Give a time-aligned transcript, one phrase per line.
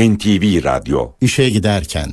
[0.00, 2.10] NTV Radyo İşe giderken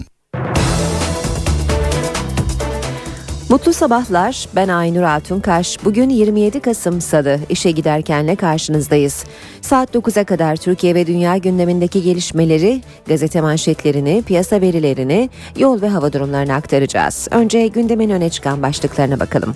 [3.50, 4.48] Mutlu sabahlar.
[4.56, 5.86] Ben Aynur Altunkaş.
[5.86, 7.40] Bugün 27 Kasım Salı.
[7.50, 9.26] İşe giderkenle karşınızdayız.
[9.62, 16.14] Saat 9'a kadar Türkiye ve dünya gündemindeki gelişmeleri, gazete manşetlerini, piyasa verilerini, yol ve hava
[16.14, 17.28] durumlarını aktaracağız.
[17.32, 19.56] Önce gündemin öne çıkan başlıklarına bakalım.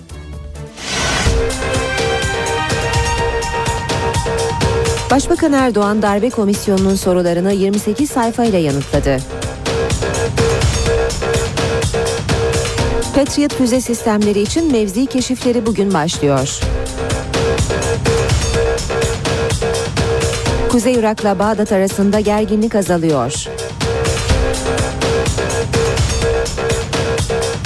[5.12, 9.18] Başbakan Erdoğan darbe komisyonunun sorularını 28 sayfayla yanıtladı.
[13.14, 16.60] Patriot füze sistemleri için mevzi keşifleri bugün başlıyor.
[20.70, 23.44] Kuzey Irak'la Bağdat arasında gerginlik azalıyor.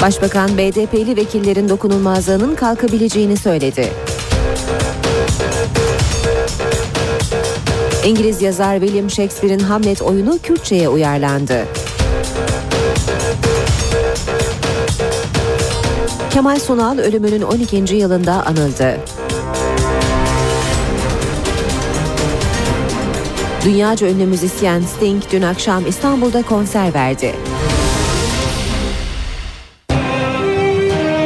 [0.02, 4.05] Başbakan BDP'li vekillerin dokunulmazlığının kalkabileceğini söyledi.
[8.06, 11.66] İngiliz yazar William Shakespeare'in Hamlet oyunu Kürtçe'ye uyarlandı.
[16.30, 17.94] Kemal Sunal ölümünün 12.
[17.94, 19.00] yılında anıldı.
[23.64, 27.34] Dünyaca ünlü müzisyen Sting dün akşam İstanbul'da konser verdi.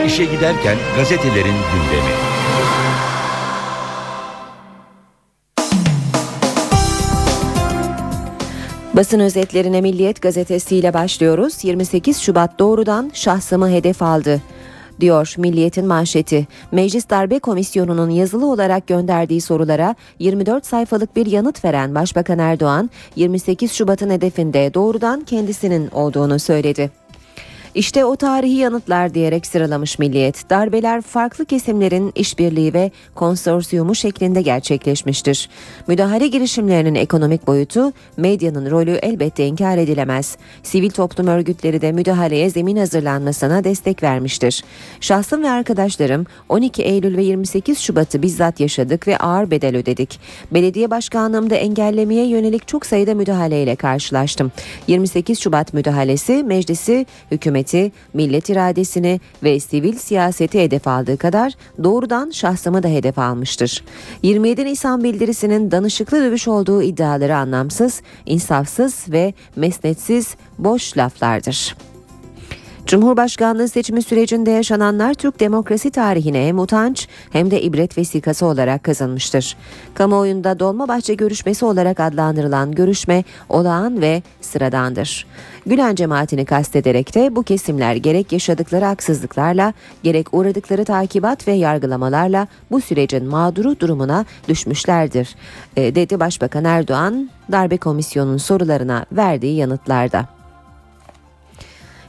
[0.07, 2.30] İşe giderken gazetelerin gündemi.
[9.01, 11.65] Basın özetlerine Milliyet gazetesiyle başlıyoruz.
[11.65, 14.41] 28 Şubat doğrudan şahsımı hedef aldı
[15.01, 16.47] diyor Milliyet'in manşeti.
[16.73, 23.73] Meclis Darbe Komisyonu'nun yazılı olarak gönderdiği sorulara 24 sayfalık bir yanıt veren Başbakan Erdoğan 28
[23.73, 27.00] Şubat'ın hedefinde doğrudan kendisinin olduğunu söyledi.
[27.75, 30.51] İşte o tarihi yanıtlar diyerek sıralamış Milliyet.
[30.51, 35.49] Darbeler farklı kesimlerin işbirliği ve konsorsiyumu şeklinde gerçekleşmiştir.
[35.87, 40.37] Müdahale girişimlerinin ekonomik boyutu, medyanın rolü elbette inkar edilemez.
[40.63, 44.65] Sivil toplum örgütleri de müdahaleye zemin hazırlanmasına destek vermiştir.
[45.01, 50.21] Şahsım ve arkadaşlarım 12 Eylül ve 28 Şubat'ı bizzat yaşadık ve ağır bedel ödedik.
[50.51, 54.53] Belediye başkanlığımda engellemeye yönelik çok sayıda müdahaleyle karşılaştım.
[54.87, 61.53] 28 Şubat müdahalesi meclisi, hükümet hükümeti, millet iradesini ve sivil siyaseti hedef aldığı kadar
[61.85, 63.85] doğrudan şahsımı da hedef almıştır.
[64.23, 71.77] 27 Nisan bildirisinin danışıklı dövüş olduğu iddiaları anlamsız, insafsız ve mesnetsiz boş laflardır.
[72.91, 79.57] Cumhurbaşkanlığı seçimi sürecinde yaşananlar Türk demokrasi tarihine hem utanç hem de ibret vesikası olarak kazanmıştır.
[79.95, 85.27] Kamuoyunda Dolmabahçe görüşmesi olarak adlandırılan görüşme olağan ve sıradandır.
[85.67, 92.81] Gülen cemaatini kastederek de bu kesimler gerek yaşadıkları haksızlıklarla gerek uğradıkları takibat ve yargılamalarla bu
[92.81, 95.37] sürecin mağduru durumuna düşmüşlerdir,
[95.77, 100.40] e, dedi Başbakan Erdoğan darbe komisyonunun sorularına verdiği yanıtlarda.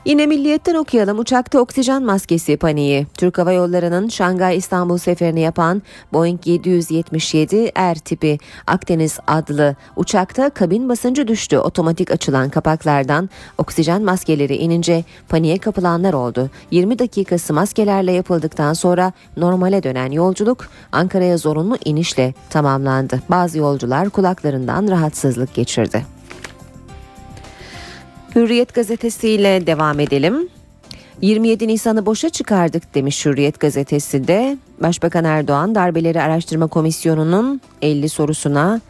[0.06, 3.08] Yine milliyetten okuyalım uçakta oksijen maskesi paniği.
[3.18, 5.82] Türk Hava Yolları'nın Şangay İstanbul seferini yapan
[6.14, 11.58] Boeing 777 R tipi Akdeniz adlı uçakta kabin basıncı düştü.
[11.58, 16.50] Otomatik açılan kapaklardan oksijen maskeleri inince paniğe kapılanlar oldu.
[16.72, 23.22] 20 dakikası maskelerle yapıldıktan sonra normale dönen yolculuk Ankara'ya zorunlu inişle tamamlandı.
[23.30, 26.21] Bazı yolcular kulaklarından rahatsızlık geçirdi.
[28.36, 30.50] Hürriyet gazetesiyle devam edelim.
[31.22, 34.58] 27 Nisan'ı boşa çıkardık demiş Hürriyet gazetesi de.
[34.82, 38.82] Başbakan Erdoğan darbeleri araştırma komisyonunun 50 sorusuna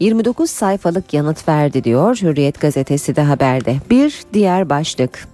[0.00, 3.76] 29 sayfalık yanıt verdi diyor Hürriyet gazetesi de haberde.
[3.90, 5.28] Bir diğer başlık.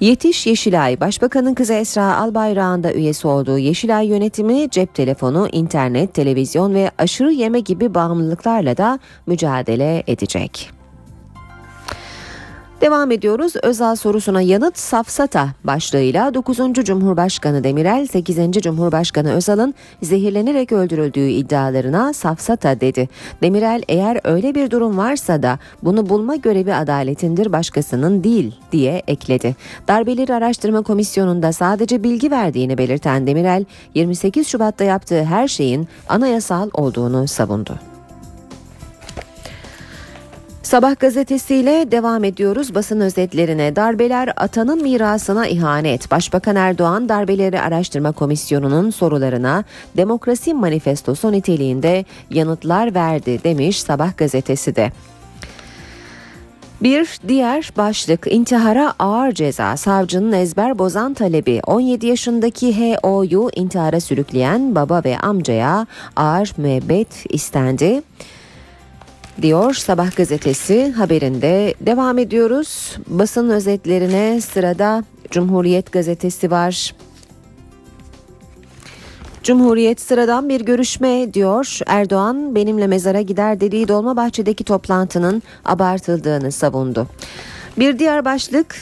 [0.00, 6.74] Yetiş Yeşilay, Başbakanın kızı Esra Albayrak'ın da üyesi olduğu Yeşilay yönetimi cep telefonu, internet, televizyon
[6.74, 10.77] ve aşırı yeme gibi bağımlılıklarla da mücadele edecek.
[12.80, 13.52] Devam ediyoruz.
[13.62, 16.58] Özel sorusuna yanıt safsata başlığıyla 9.
[16.74, 18.52] Cumhurbaşkanı Demirel 8.
[18.52, 23.08] Cumhurbaşkanı Özal'ın zehirlenerek öldürüldüğü iddialarına safsata dedi.
[23.42, 29.56] Demirel eğer öyle bir durum varsa da bunu bulma görevi adaletindir başkasının değil diye ekledi.
[29.88, 33.64] Darbeleri Araştırma Komisyonu'nda sadece bilgi verdiğini belirten Demirel
[33.94, 37.87] 28 Şubat'ta yaptığı her şeyin anayasal olduğunu savundu.
[40.68, 43.76] Sabah gazetesiyle devam ediyoruz basın özetlerine.
[43.76, 46.10] Darbeler atanın mirasına ihanet.
[46.10, 49.64] Başbakan Erdoğan darbeleri araştırma komisyonunun sorularına
[49.96, 54.92] demokrasi manifestosu niteliğinde yanıtlar verdi demiş Sabah gazetesi de.
[56.82, 64.74] Bir diğer başlık intihara ağır ceza savcının ezber bozan talebi 17 yaşındaki HO'yu intihara sürükleyen
[64.74, 65.86] baba ve amcaya
[66.16, 68.02] ağır müebbet istendi.
[69.42, 71.74] Diyor Sabah gazetesi haberinde.
[71.80, 72.96] Devam ediyoruz.
[73.06, 76.94] Basın özetlerine sırada Cumhuriyet gazetesi var.
[79.42, 81.78] Cumhuriyet sıradan bir görüşme diyor.
[81.86, 87.06] Erdoğan benimle mezara gider dediği Dolmabahçe'deki toplantının abartıldığını savundu.
[87.78, 88.76] Bir diğer başlık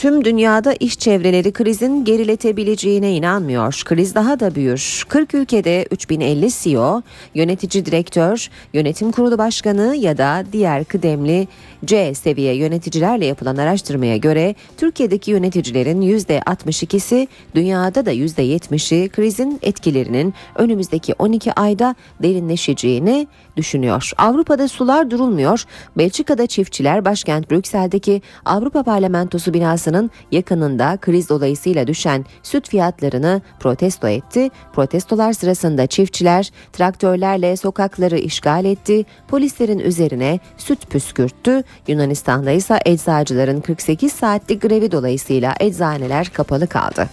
[0.00, 3.82] Tüm dünyada iş çevreleri krizin geriletebileceğine inanmıyor.
[3.84, 5.04] Kriz daha da büyür.
[5.08, 7.02] 40 ülkede 3050 CEO,
[7.34, 11.48] yönetici direktör, yönetim kurulu başkanı ya da diğer kıdemli
[11.84, 21.14] C seviye yöneticilerle yapılan araştırmaya göre Türkiye'deki yöneticilerin %62'si dünyada da %70'i krizin etkilerinin önümüzdeki
[21.18, 23.26] 12 ayda derinleşeceğini
[23.56, 24.12] düşünüyor.
[24.18, 25.64] Avrupa'da sular durulmuyor.
[25.98, 29.54] Belçika'da çiftçiler başkent Brüksel'deki Avrupa Parlamentosu
[29.90, 34.48] binasının yakınında kriz dolayısıyla düşen süt fiyatlarını protesto etti.
[34.72, 39.04] Protestolar sırasında çiftçiler traktörlerle sokakları işgal etti.
[39.28, 41.62] Polislerin üzerine süt püskürttü.
[41.88, 47.08] Yunanistan'da ise eczacıların 48 saatlik grevi dolayısıyla eczaneler kapalı kaldı.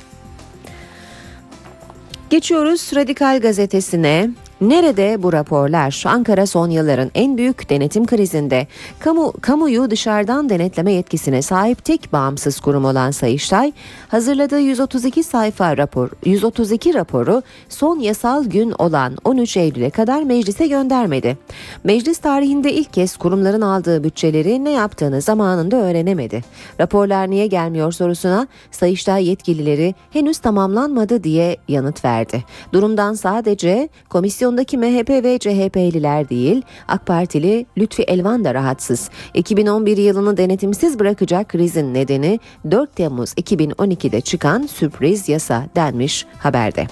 [2.29, 4.29] Geçiyoruz Radikal gazetesine.
[4.61, 6.03] Nerede bu raporlar?
[6.07, 8.67] Ankara son yılların en büyük denetim krizinde
[8.99, 13.71] kamu kamuyu dışarıdan denetleme yetkisine sahip tek bağımsız kurum olan Sayıştay
[14.07, 21.37] hazırladığı 132 sayfa rapor 132 raporu son yasal gün olan 13 Eylül'e kadar meclise göndermedi.
[21.83, 26.43] Meclis tarihinde ilk kez kurumların aldığı bütçeleri ne yaptığını zamanında öğrenemedi.
[26.79, 32.43] Raporlar niye gelmiyor sorusuna Sayıştay yetkilileri henüz tamamlanmadı diye yanıt verdi.
[32.73, 39.09] Durumdan sadece komisyon Koalisyondaki MHP ve CHP'liler değil, AK Partili Lütfi Elvan da rahatsız.
[39.33, 42.39] 2011 yılını denetimsiz bırakacak krizin nedeni
[42.71, 46.87] 4 Temmuz 2012'de çıkan sürpriz yasa denmiş haberde.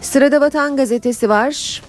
[0.00, 1.82] Sırada Vatan Gazetesi var.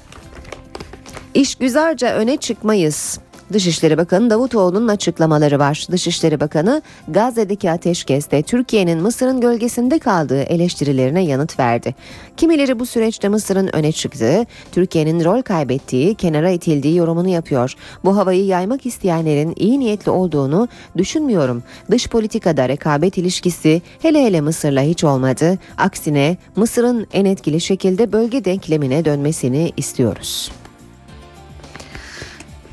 [1.33, 3.19] İş güzelce öne çıkmayız.
[3.53, 5.87] Dışişleri Bakanı Davutoğlu'nun açıklamaları var.
[5.91, 11.95] Dışişleri Bakanı Gazze'deki ateşkeste Türkiye'nin Mısır'ın gölgesinde kaldığı eleştirilerine yanıt verdi.
[12.37, 17.73] Kimileri bu süreçte Mısır'ın öne çıktığı, Türkiye'nin rol kaybettiği, kenara itildiği yorumunu yapıyor.
[18.03, 20.67] Bu havayı yaymak isteyenlerin iyi niyetli olduğunu
[20.97, 21.63] düşünmüyorum.
[21.91, 25.57] Dış politikada rekabet ilişkisi hele hele Mısır'la hiç olmadı.
[25.77, 30.51] Aksine Mısır'ın en etkili şekilde bölge denklemine dönmesini istiyoruz.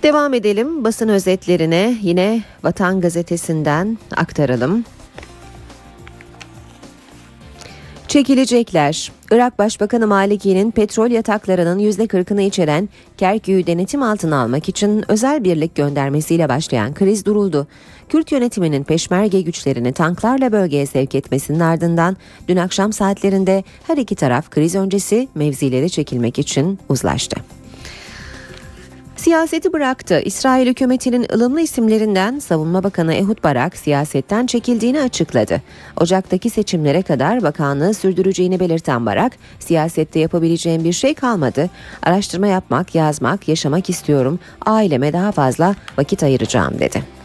[0.07, 4.85] Devam edelim basın özetlerine yine Vatan Gazetesi'nden aktaralım.
[8.09, 9.13] Çekilecekler.
[9.31, 16.49] Irak Başbakanı Maliki'nin petrol yataklarının %40'ını içeren Kerkük'ü denetim altına almak için özel birlik göndermesiyle
[16.49, 17.67] başlayan kriz duruldu.
[18.09, 22.17] Kürt yönetiminin peşmerge güçlerini tanklarla bölgeye sevk etmesinin ardından
[22.49, 27.37] dün akşam saatlerinde her iki taraf kriz öncesi mevzileri çekilmek için uzlaştı.
[29.17, 30.21] Siyaseti bıraktı.
[30.25, 35.63] İsrail hükümetinin ılımlı isimlerinden Savunma Bakanı Ehud Barak siyasetten çekildiğini açıkladı.
[36.01, 41.71] Ocaktaki seçimlere kadar bakanlığı sürdüreceğini belirten Barak, siyasette yapabileceğim bir şey kalmadı.
[42.03, 44.39] Araştırma yapmak, yazmak, yaşamak istiyorum.
[44.67, 47.16] Aileme daha fazla vakit ayıracağım dedi.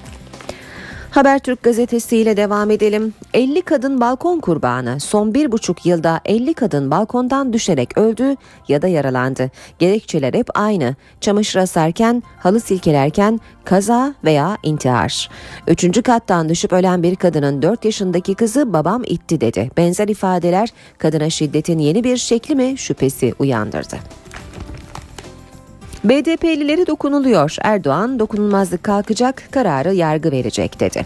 [1.11, 3.13] Habertürk gazetesiyle devam edelim.
[3.33, 8.35] 50 kadın balkon kurbanı son bir buçuk yılda 50 kadın balkondan düşerek öldü
[8.67, 9.51] ya da yaralandı.
[9.79, 10.95] Gerekçeler hep aynı.
[11.21, 15.29] Çamaşır asarken, halı silkelerken kaza veya intihar.
[15.67, 19.71] Üçüncü kattan düşüp ölen bir kadının 4 yaşındaki kızı babam itti dedi.
[19.77, 24.20] Benzer ifadeler kadına şiddetin yeni bir şekli mi şüphesi uyandırdı.
[26.03, 27.55] BDP'lileri dokunuluyor.
[27.61, 31.05] Erdoğan dokunulmazlık kalkacak, kararı yargı verecek dedi.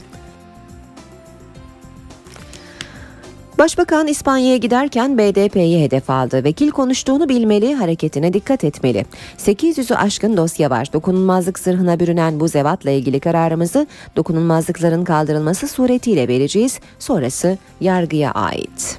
[3.57, 6.43] Başbakan İspanya'ya giderken BDP'yi hedef aldı.
[6.43, 9.05] Vekil konuştuğunu bilmeli, hareketine dikkat etmeli.
[9.37, 10.93] 800'ü aşkın dosya var.
[10.93, 16.79] Dokunulmazlık sırhına bürünen bu zevatla ilgili kararımızı dokunulmazlıkların kaldırılması suretiyle vereceğiz.
[16.99, 18.97] Sonrası yargıya ait.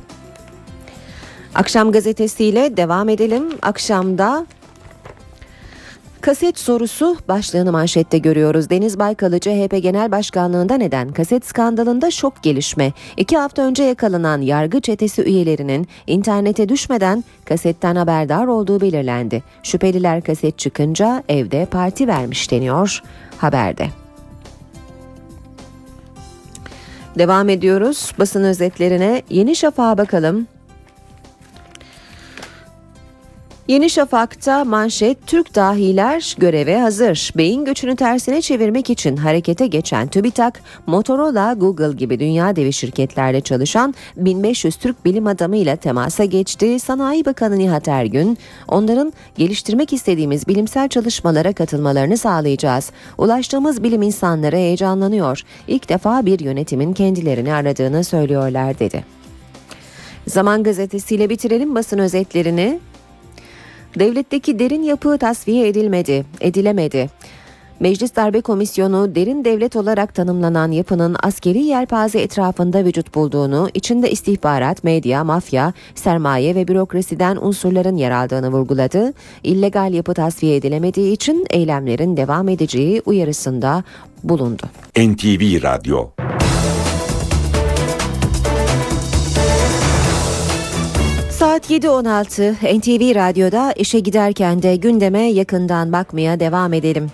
[1.55, 3.45] Akşam gazetesiyle devam edelim.
[3.63, 4.47] Akşamda
[6.27, 8.71] Kaset sorusu başlığını manşette görüyoruz.
[8.71, 12.93] Deniz Baykal'ı CHP Genel Başkanlığında neden kaset skandalında şok gelişme.
[13.17, 19.43] İki hafta önce yakalanan yargı çetesi üyelerinin internete düşmeden kasetten haberdar olduğu belirlendi.
[19.63, 23.03] Şüpheliler kaset çıkınca evde parti vermiş deniyor
[23.39, 23.89] haberde.
[27.19, 29.23] Devam ediyoruz basın özetlerine.
[29.31, 30.47] Yeni Şafak'a bakalım.
[33.69, 37.33] Yeni Şafak'ta manşet Türk dahiler göreve hazır.
[37.37, 43.95] Beyin göçünü tersine çevirmek için harekete geçen TÜBİTAK, Motorola, Google gibi dünya devi şirketlerle çalışan
[44.17, 46.81] 1500 Türk bilim adamıyla temasa geçti.
[46.81, 52.91] Sanayi Bakanı Nihat Ergün, onların geliştirmek istediğimiz bilimsel çalışmalara katılmalarını sağlayacağız.
[53.19, 55.43] Ulaştığımız bilim insanları heyecanlanıyor.
[55.69, 59.05] İlk defa bir yönetimin kendilerini aradığını söylüyorlar dedi.
[60.27, 62.81] Zaman gazetesiyle bitirelim basın özetlerini.
[63.99, 67.11] Devletteki derin yapı tasfiye edilmedi, edilemedi.
[67.81, 74.85] Meclis Darbe Komisyonu derin devlet olarak tanımlanan yapının askeri yelpaze etrafında vücut bulduğunu, içinde istihbarat,
[74.85, 79.13] medya, mafya, sermaye ve bürokrasiden unsurların yer aldığını vurguladı.
[79.43, 83.85] İllegal yapı tasfiye edilemediği için eylemlerin devam edeceği uyarısında
[84.25, 84.63] bulundu.
[84.97, 86.09] NTV Radyo
[91.57, 97.11] Saat 7.16 NTV Radyo'da işe giderken de gündeme yakından bakmaya devam edelim.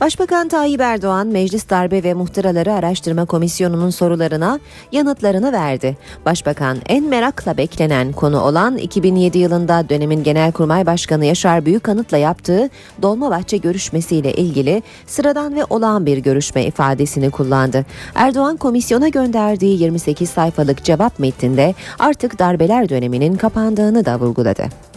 [0.00, 4.60] Başbakan Tayyip Erdoğan Meclis Darbe ve Muhtıraları Araştırma Komisyonu'nun sorularına
[4.92, 5.96] yanıtlarını verdi.
[6.24, 12.70] Başbakan en merakla beklenen konu olan 2007 yılında dönemin Genelkurmay Başkanı Yaşar Büyükanıt'la yaptığı
[13.02, 17.86] Dolmabahçe görüşmesiyle ilgili sıradan ve olağan bir görüşme ifadesini kullandı.
[18.14, 24.95] Erdoğan komisyona gönderdiği 28 sayfalık cevap metninde artık darbeler döneminin kapandığını da vurguladı.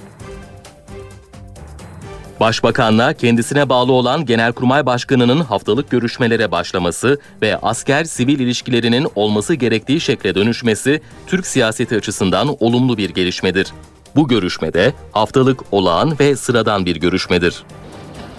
[2.39, 10.35] Başbakanla kendisine bağlı olan Genelkurmay Başkanı'nın haftalık görüşmelere başlaması ve asker-sivil ilişkilerinin olması gerektiği şekle
[10.35, 13.67] dönüşmesi Türk siyaseti açısından olumlu bir gelişmedir.
[14.15, 17.63] Bu görüşmede haftalık olağan ve sıradan bir görüşmedir.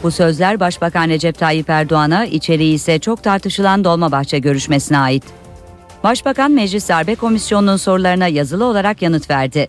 [0.02, 5.24] Bu sözler Başbakan Recep Tayyip Erdoğan'a, içeriği ise çok tartışılan Dolmabahçe görüşmesine ait.
[6.04, 9.68] Başbakan Meclis Darbe Komisyonu'nun sorularına yazılı olarak yanıt verdi.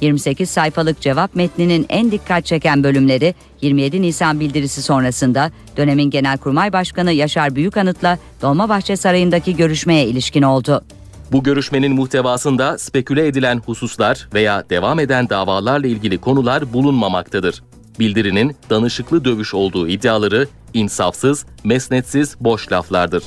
[0.00, 7.12] 28 sayfalık cevap metninin en dikkat çeken bölümleri 27 Nisan bildirisi sonrasında dönemin Genelkurmay Başkanı
[7.12, 10.84] Yaşar Büyükanıt'la Dolmabahçe Sarayı'ndaki görüşmeye ilişkin oldu.
[11.32, 17.62] Bu görüşmenin muhtevasında speküle edilen hususlar veya devam eden davalarla ilgili konular bulunmamaktadır.
[17.98, 23.22] Bildirinin danışıklı dövüş olduğu iddiaları insafsız, mesnetsiz boş laflardır.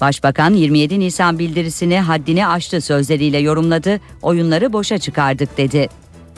[0.00, 5.88] Başbakan 27 Nisan bildirisini haddini aştı sözleriyle yorumladı, oyunları boşa çıkardık dedi.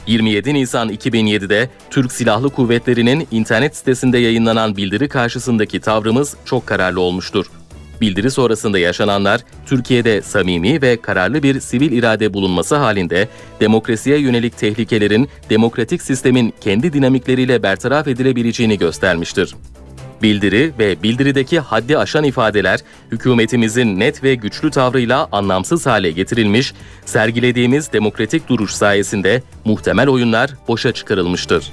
[0.06, 7.46] 27 Nisan 2007'de Türk Silahlı Kuvvetleri'nin internet sitesinde yayınlanan bildiri karşısındaki tavrımız çok kararlı olmuştur.
[8.00, 13.28] Bildiri sonrasında yaşananlar Türkiye'de samimi ve kararlı bir sivil irade bulunması halinde
[13.60, 19.54] demokrasiye yönelik tehlikelerin demokratik sistemin kendi dinamikleriyle bertaraf edilebileceğini göstermiştir.
[20.24, 22.80] Bildiri ve bildirideki haddi aşan ifadeler
[23.12, 30.92] hükümetimizin net ve güçlü tavrıyla anlamsız hale getirilmiş, sergilediğimiz demokratik duruş sayesinde muhtemel oyunlar boşa
[30.92, 31.72] çıkarılmıştır.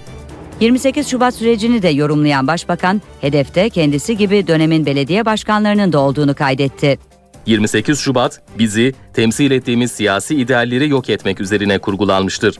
[0.60, 7.00] 28 Şubat sürecini de yorumlayan Başbakan, hedefte kendisi gibi dönemin belediye başkanlarının da olduğunu kaydetti.
[7.46, 12.58] 28 Şubat bizi temsil ettiğimiz siyasi idealleri yok etmek üzerine kurgulanmıştır.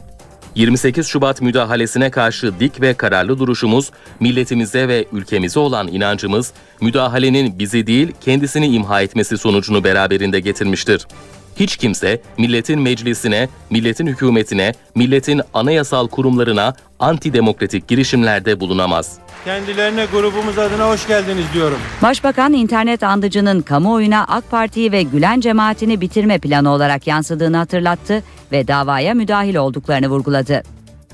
[0.56, 7.88] 28 Şubat müdahalesine karşı dik ve kararlı duruşumuz, milletimize ve ülkemize olan inancımız, müdahalenin bizi
[7.88, 11.08] değil kendisini imha etmesi sonucunu beraberinde getirmiştir.
[11.56, 19.18] Hiç kimse milletin meclisine, milletin hükümetine, milletin anayasal kurumlarına antidemokratik girişimlerde bulunamaz.
[19.46, 21.78] Kendilerine grubumuz adına hoş geldiniz diyorum.
[22.02, 28.68] Başbakan internet andıcının kamuoyuna AK Parti'yi ve Gülen cemaatini bitirme planı olarak yansıdığını hatırlattı ve
[28.68, 30.64] davaya müdahil olduklarını vurguladı.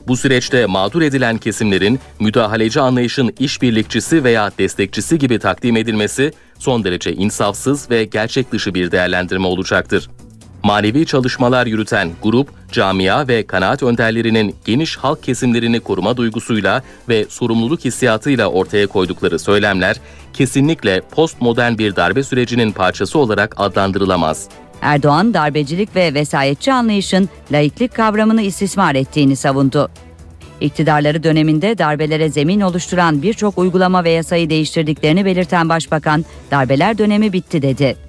[0.08, 7.14] Bu süreçte mağdur edilen kesimlerin müdahaleci anlayışın işbirlikçisi veya destekçisi gibi takdim edilmesi son derece
[7.14, 10.10] insafsız ve gerçek dışı bir değerlendirme olacaktır.
[10.64, 17.86] Manevi çalışmalar yürüten grup, camia ve kanaat önderlerinin geniş halk kesimlerini koruma duygusuyla ve sorumluluk
[17.86, 19.98] hissiyatıyla ortaya koydukları söylemler
[20.34, 24.50] kesinlikle postmodern bir darbe sürecinin parçası olarak adlandırılamaz.
[24.82, 29.90] Erdoğan darbecilik ve vesayetçi anlayışın laiklik kavramını istismar ettiğini savundu.
[30.62, 37.62] İktidarları döneminde darbelere zemin oluşturan birçok uygulama ve yasayı değiştirdiklerini belirten Başbakan, darbeler dönemi bitti
[37.62, 38.07] dedi.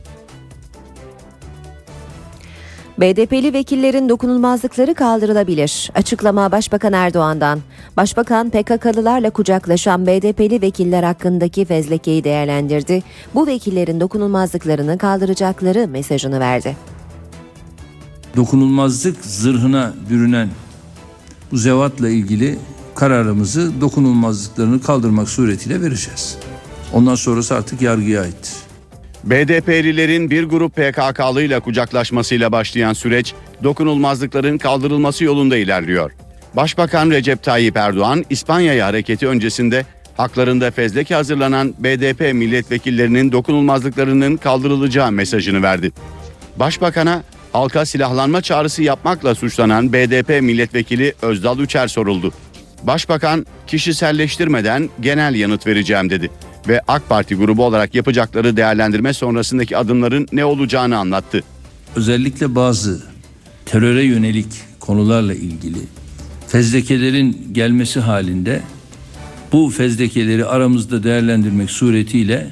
[3.00, 5.90] BDP'li vekillerin dokunulmazlıkları kaldırılabilir.
[5.94, 7.60] Açıklama Başbakan Erdoğan'dan.
[7.96, 13.02] Başbakan PKK'lılarla kucaklaşan BDP'li vekiller hakkındaki fezlekeyi değerlendirdi.
[13.34, 16.76] Bu vekillerin dokunulmazlıklarını kaldıracakları mesajını verdi.
[18.36, 20.48] Dokunulmazlık zırhına bürünen
[21.52, 22.58] bu zevatla ilgili
[22.94, 26.38] kararımızı dokunulmazlıklarını kaldırmak suretiyle vereceğiz.
[26.92, 28.67] Ondan sonrası artık yargıya aittir.
[29.30, 36.12] BDP'lilerin bir grup PKK'lıyla kucaklaşmasıyla başlayan süreç dokunulmazlıkların kaldırılması yolunda ilerliyor.
[36.54, 45.62] Başbakan Recep Tayyip Erdoğan İspanya'ya hareketi öncesinde haklarında fezleke hazırlanan BDP milletvekillerinin dokunulmazlıklarının kaldırılacağı mesajını
[45.62, 45.92] verdi.
[46.56, 52.32] Başbakan'a halka silahlanma çağrısı yapmakla suçlanan BDP milletvekili Özdal Üçer soruldu.
[52.82, 56.30] Başbakan kişiselleştirmeden genel yanıt vereceğim dedi
[56.68, 61.42] ve AK Parti grubu olarak yapacakları değerlendirme sonrasındaki adımların ne olacağını anlattı.
[61.96, 63.02] Özellikle bazı
[63.66, 64.46] teröre yönelik
[64.80, 65.78] konularla ilgili
[66.48, 68.62] fezlekelerin gelmesi halinde
[69.52, 72.50] bu fezlekeleri aramızda değerlendirmek suretiyle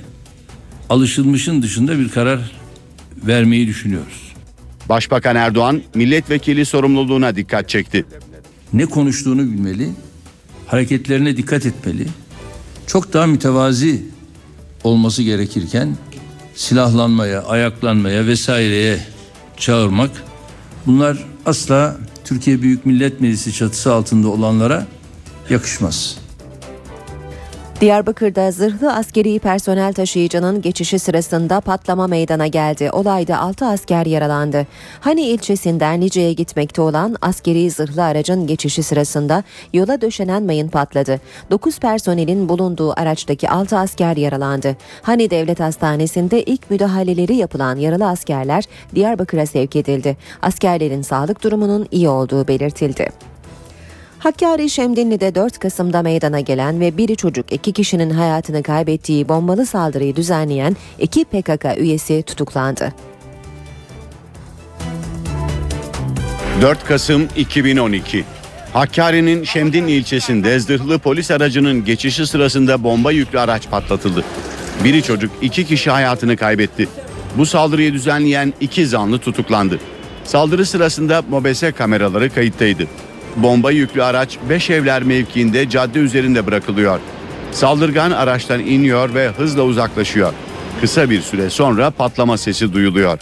[0.88, 2.40] alışılmışın dışında bir karar
[3.26, 4.34] vermeyi düşünüyoruz.
[4.88, 8.04] Başbakan Erdoğan milletvekili sorumluluğuna dikkat çekti.
[8.72, 9.90] Ne konuştuğunu bilmeli,
[10.66, 12.06] hareketlerine dikkat etmeli.
[12.86, 14.04] Çok daha mütevazi
[14.84, 15.96] olması gerekirken
[16.54, 19.06] silahlanmaya, ayaklanmaya vesaireye
[19.56, 20.10] çağırmak
[20.86, 24.86] bunlar asla Türkiye Büyük Millet Meclisi çatısı altında olanlara
[25.50, 26.25] yakışmaz.
[27.80, 32.90] Diyarbakır'da zırhlı askeri personel taşıyıcının geçişi sırasında patlama meydana geldi.
[32.92, 34.66] Olayda 6 asker yaralandı.
[35.00, 39.42] Hani ilçesinden Lice'ye gitmekte olan askeri zırhlı aracın geçişi sırasında
[39.72, 41.20] yola döşenen mayın patladı.
[41.50, 44.76] 9 personelin bulunduğu araçtaki 6 asker yaralandı.
[45.02, 48.64] Hani Devlet Hastanesi'nde ilk müdahaleleri yapılan yaralı askerler
[48.94, 50.16] Diyarbakır'a sevk edildi.
[50.42, 53.35] Askerlerin sağlık durumunun iyi olduğu belirtildi.
[54.26, 60.16] Hakkari Şemdinli'de 4 Kasım'da meydana gelen ve biri çocuk iki kişinin hayatını kaybettiği bombalı saldırıyı
[60.16, 62.92] düzenleyen iki PKK üyesi tutuklandı.
[66.60, 68.24] 4 Kasım 2012
[68.72, 74.24] Hakkari'nin Şemdinli ilçesinde zırhlı polis aracının geçişi sırasında bomba yüklü araç patlatıldı.
[74.84, 76.88] Biri çocuk iki kişi hayatını kaybetti.
[77.38, 79.80] Bu saldırıyı düzenleyen iki zanlı tutuklandı.
[80.24, 82.86] Saldırı sırasında mobese kameraları kayıttaydı.
[83.36, 87.00] Bomba yüklü araç Beşevler mevkiinde cadde üzerinde bırakılıyor.
[87.52, 90.32] Saldırgan araçtan iniyor ve hızla uzaklaşıyor.
[90.80, 93.18] Kısa bir süre sonra patlama sesi duyuluyor.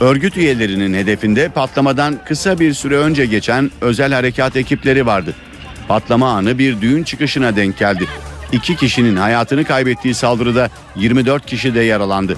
[0.00, 5.34] Örgüt üyelerinin hedefinde patlamadan kısa bir süre önce geçen özel harekat ekipleri vardı.
[5.88, 8.06] Patlama anı bir düğün çıkışına denk geldi.
[8.52, 12.36] İki kişinin hayatını kaybettiği saldırıda 24 kişi de yaralandı.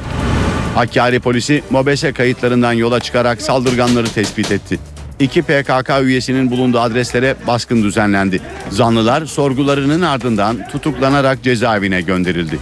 [0.74, 4.78] Hakkari polisi MOBESE kayıtlarından yola çıkarak saldırganları tespit etti.
[5.18, 8.40] İki PKK üyesinin bulunduğu adreslere baskın düzenlendi.
[8.70, 12.58] Zanlılar sorgularının ardından tutuklanarak cezaevine gönderildi.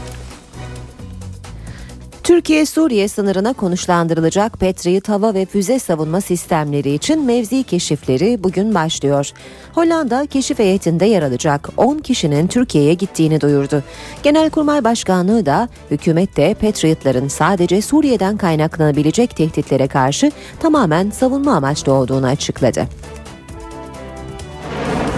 [2.22, 9.30] Türkiye-Suriye sınırına konuşlandırılacak Patriot hava ve füze savunma sistemleri için mevzi keşifleri bugün başlıyor.
[9.74, 13.82] Hollanda keşif heyetinde yer alacak 10 kişinin Türkiye'ye gittiğini duyurdu.
[14.22, 22.88] Genelkurmay Başkanlığı da hükümette Patriot'ların sadece Suriye'den kaynaklanabilecek tehditlere karşı tamamen savunma amaçlı olduğunu açıkladı.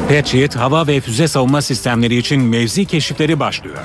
[0.08, 3.78] Patriot hava ve füze savunma sistemleri için mevzi keşifleri başlıyor.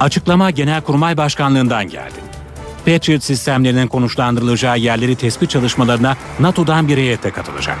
[0.00, 2.25] Açıklama Genelkurmay Başkanlığından geldi.
[2.86, 7.78] Patriot sistemlerinin konuşlandırılacağı yerleri tespit çalışmalarına NATO'dan bir heyette katılacak.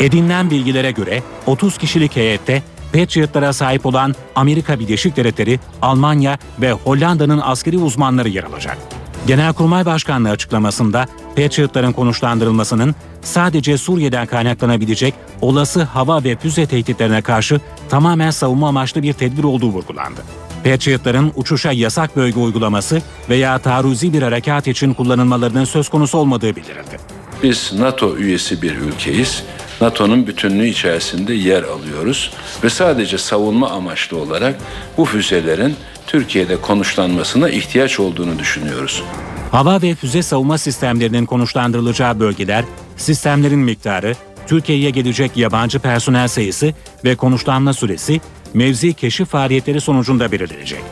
[0.00, 7.40] Edinilen bilgilere göre 30 kişilik heyette Patriot'lara sahip olan Amerika Birleşik Devletleri, Almanya ve Hollanda'nın
[7.44, 8.78] askeri uzmanları yer alacak.
[9.26, 18.30] Genelkurmay Başkanlığı açıklamasında Patriot'ların konuşlandırılmasının sadece Suriye'den kaynaklanabilecek olası hava ve füze tehditlerine karşı tamamen
[18.30, 20.20] savunma amaçlı bir tedbir olduğu vurgulandı.
[20.64, 26.98] Patriot'ların uçuşa yasak bölge uygulaması veya taarruzi bir harekat için kullanılmalarının söz konusu olmadığı bildirildi.
[27.42, 29.42] Biz NATO üyesi bir ülkeyiz.
[29.80, 32.30] NATO'nun bütünlüğü içerisinde yer alıyoruz
[32.64, 34.56] ve sadece savunma amaçlı olarak
[34.98, 39.02] bu füzelerin Türkiye'de konuşlanmasına ihtiyaç olduğunu düşünüyoruz.
[39.50, 42.64] Hava ve füze savunma sistemlerinin konuşlandırılacağı bölgeler,
[42.96, 44.14] sistemlerin miktarı,
[44.46, 48.20] Türkiye'ye gelecek yabancı personel sayısı ve konuşlanma süresi
[48.54, 50.82] mevzi keşif faaliyetleri sonucunda belirlenecek.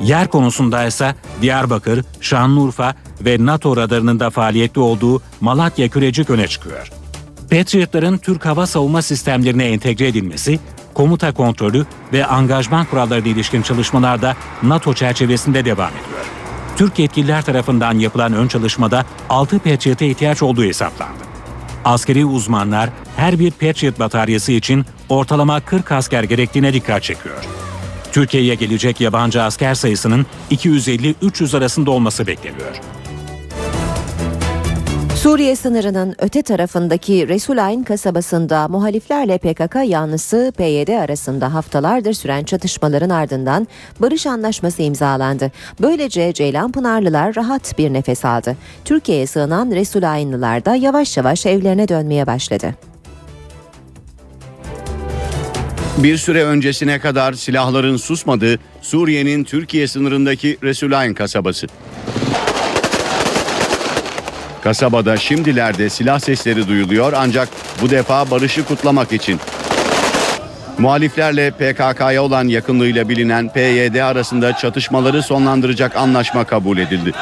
[0.00, 6.90] Yer konusunda ise Diyarbakır, Şanlıurfa ve NATO radarının da faaliyetli olduğu Malatya Kürecik öne çıkıyor.
[7.50, 10.60] Patriot'ların Türk hava savunma sistemlerine entegre edilmesi,
[10.94, 16.26] komuta kontrolü ve angajman kurallarına ilişkin çalışmalarda NATO çerçevesinde devam ediyor.
[16.76, 21.27] Türk yetkililer tarafından yapılan ön çalışmada 6 Patriot'a ihtiyaç olduğu hesaplandı.
[21.84, 27.44] Askeri uzmanlar her bir Patriot bataryası için ortalama 40 asker gerektiğine dikkat çekiyor.
[28.12, 32.76] Türkiye'ye gelecek yabancı asker sayısının 250-300 arasında olması bekleniyor.
[35.22, 43.68] Suriye sınırının öte tarafındaki Resulayn kasabasında muhaliflerle PKK yanlısı PYD arasında haftalardır süren çatışmaların ardından
[44.00, 45.52] barış anlaşması imzalandı.
[45.80, 48.56] Böylece Ceylanpınarlılar rahat bir nefes aldı.
[48.84, 52.74] Türkiye'ye sığınan Resulaynlılar da yavaş yavaş evlerine dönmeye başladı.
[55.96, 61.66] Bir süre öncesine kadar silahların susmadığı Suriye'nin Türkiye sınırındaki Resulayn kasabası.
[64.68, 67.48] Kasabada şimdilerde silah sesleri duyuluyor ancak
[67.82, 69.40] bu defa barışı kutlamak için.
[70.78, 77.12] Muhaliflerle PKK'ya olan yakınlığıyla bilinen PYD arasında çatışmaları sonlandıracak anlaşma kabul edildi.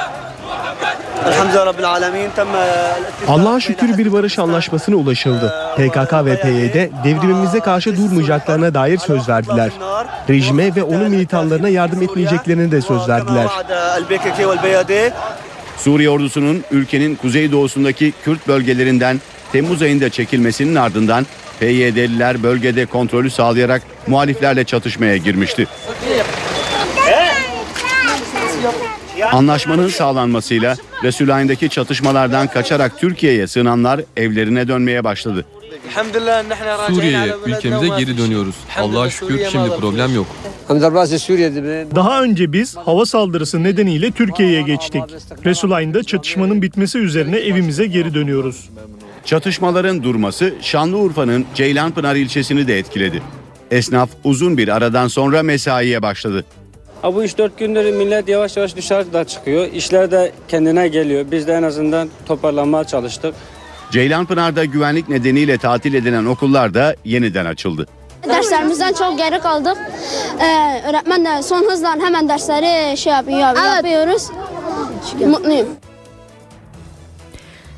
[3.28, 5.54] Allah'a şükür bir barış anlaşmasına ulaşıldı.
[5.76, 9.70] PKK ve PYD devrimimize karşı durmayacaklarına dair söz verdiler.
[10.30, 13.46] Rejime ve onun militanlarına yardım etmeyeceklerini de söz verdiler.
[15.78, 19.20] Suriye ordusunun ülkenin kuzeydoğusundaki Kürt bölgelerinden
[19.52, 21.26] Temmuz ayında çekilmesinin ardından
[21.60, 25.66] PYD'liler bölgede kontrolü sağlayarak muhaliflerle çatışmaya girmişti.
[29.32, 35.44] Anlaşmanın sağlanmasıyla Resulayn'daki çatışmalardan kaçarak Türkiye'ye sığınanlar evlerine dönmeye başladı.
[36.94, 38.54] Suriye'ye, ülkemize geri dönüyoruz.
[38.78, 40.26] Allah'a şükür şimdi problem yok.
[41.94, 45.02] Daha önce biz hava saldırısı nedeniyle Türkiye'ye geçtik.
[45.44, 48.68] Resulayn'da çatışmanın bitmesi üzerine evimize geri dönüyoruz.
[49.24, 53.22] Çatışmaların durması Şanlıurfa'nın Ceylanpınar ilçesini de etkiledi.
[53.70, 56.44] Esnaf uzun bir aradan sonra mesaiye başladı.
[57.04, 59.66] Bu 3-4 gündür millet yavaş yavaş dışarıda çıkıyor.
[59.72, 61.24] İşler de kendine geliyor.
[61.30, 63.34] Biz de en azından toparlanmaya çalıştık.
[63.90, 67.86] Ceylanpınar'da güvenlik nedeniyle tatil edilen okullar da yeniden açıldı.
[68.28, 69.78] Derslerimizden çok geri kaldık.
[70.40, 73.38] Ee, öğretmen de son hızla hemen dersleri şey yapıyor,
[73.76, 74.30] yapıyoruz.
[75.26, 75.66] Mutluyum.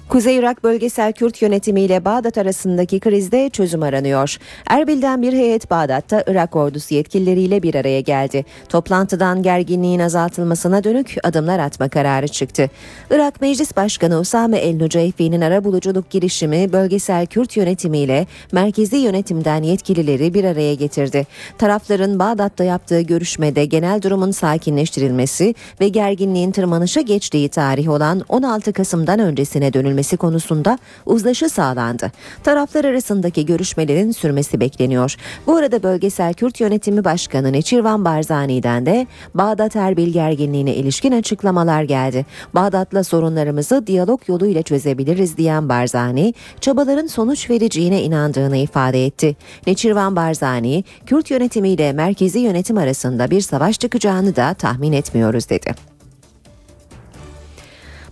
[0.09, 4.37] Kuzey Irak Bölgesel Kürt Yönetimi ile Bağdat arasındaki krizde çözüm aranıyor.
[4.67, 8.45] Erbil'den bir heyet Bağdat'ta Irak ordusu yetkilileriyle bir araya geldi.
[8.69, 12.71] Toplantıdan gerginliğin azaltılmasına dönük adımlar atma kararı çıktı.
[13.11, 20.35] Irak Meclis Başkanı Usame El Nuceyfi'nin arabuluculuk girişimi Bölgesel Kürt Yönetimi ile merkezi yönetimden yetkilileri
[20.35, 21.27] bir araya getirdi.
[21.59, 29.19] Tarafların Bağdat'ta yaptığı görüşmede genel durumun sakinleştirilmesi ve gerginliğin tırmanışa geçtiği tarih olan 16 Kasım'dan
[29.19, 32.13] öncesine dönülmesi edilmesi konusunda uzlaşı sağlandı.
[32.45, 35.17] Taraflar arasındaki görüşmelerin sürmesi bekleniyor.
[35.47, 42.27] Bu arada Bölgesel Kürt Yönetimi Başkanı Neçirvan Barzani'den de Bağdat Erbil gerginliğine ilişkin açıklamalar geldi.
[42.55, 49.37] Bağdat'la sorunlarımızı diyalog yoluyla çözebiliriz diyen Barzani, çabaların sonuç vereceğine inandığını ifade etti.
[49.67, 55.98] Neçirvan Barzani, Kürt yönetimiyle merkezi yönetim arasında bir savaş çıkacağını da tahmin etmiyoruz dedi.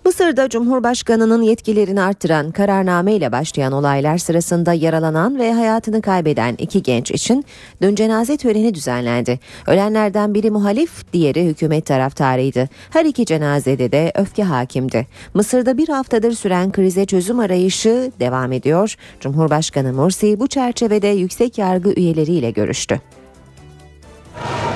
[0.07, 7.11] Mısır'da Cumhurbaşkanı'nın yetkilerini artıran kararname ile başlayan olaylar sırasında yaralanan ve hayatını kaybeden iki genç
[7.11, 7.45] için
[7.81, 9.39] dün cenaze töreni düzenlendi.
[9.67, 12.69] Ölenlerden biri muhalif, diğeri hükümet taraftarıydı.
[12.89, 15.07] Her iki cenazede de öfke hakimdi.
[15.33, 18.95] Mısır'da bir haftadır süren krize çözüm arayışı devam ediyor.
[19.19, 23.01] Cumhurbaşkanı Mursi bu çerçevede yüksek yargı üyeleriyle görüştü.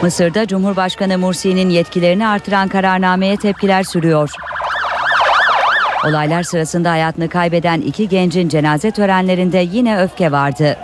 [0.01, 4.31] Mısır'da Cumhurbaşkanı Mursi'nin yetkilerini artıran kararnameye tepkiler sürüyor.
[6.07, 10.77] Olaylar sırasında hayatını kaybeden iki gencin cenaze törenlerinde yine öfke vardı.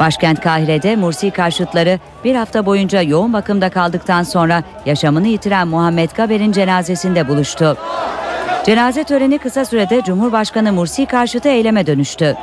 [0.00, 6.52] Başkent Kahire'de Mursi karşıtları bir hafta boyunca yoğun bakımda kaldıktan sonra yaşamını yitiren Muhammed Gaber'in
[6.52, 7.76] cenazesinde buluştu.
[8.66, 12.36] Cenaze töreni kısa sürede Cumhurbaşkanı Mursi karşıtı eyleme dönüştü.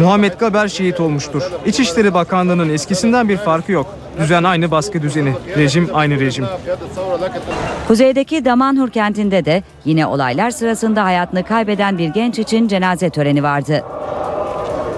[0.00, 1.42] Muhammed Gaber şehit olmuştur.
[1.66, 3.98] İçişleri Bakanlığı'nın eskisinden bir farkı yok.
[4.20, 6.46] Düzen aynı baskı düzeni, rejim aynı rejim.
[7.88, 13.84] Kuzeydeki Damanhur kentinde de yine olaylar sırasında hayatını kaybeden bir genç için cenaze töreni vardı.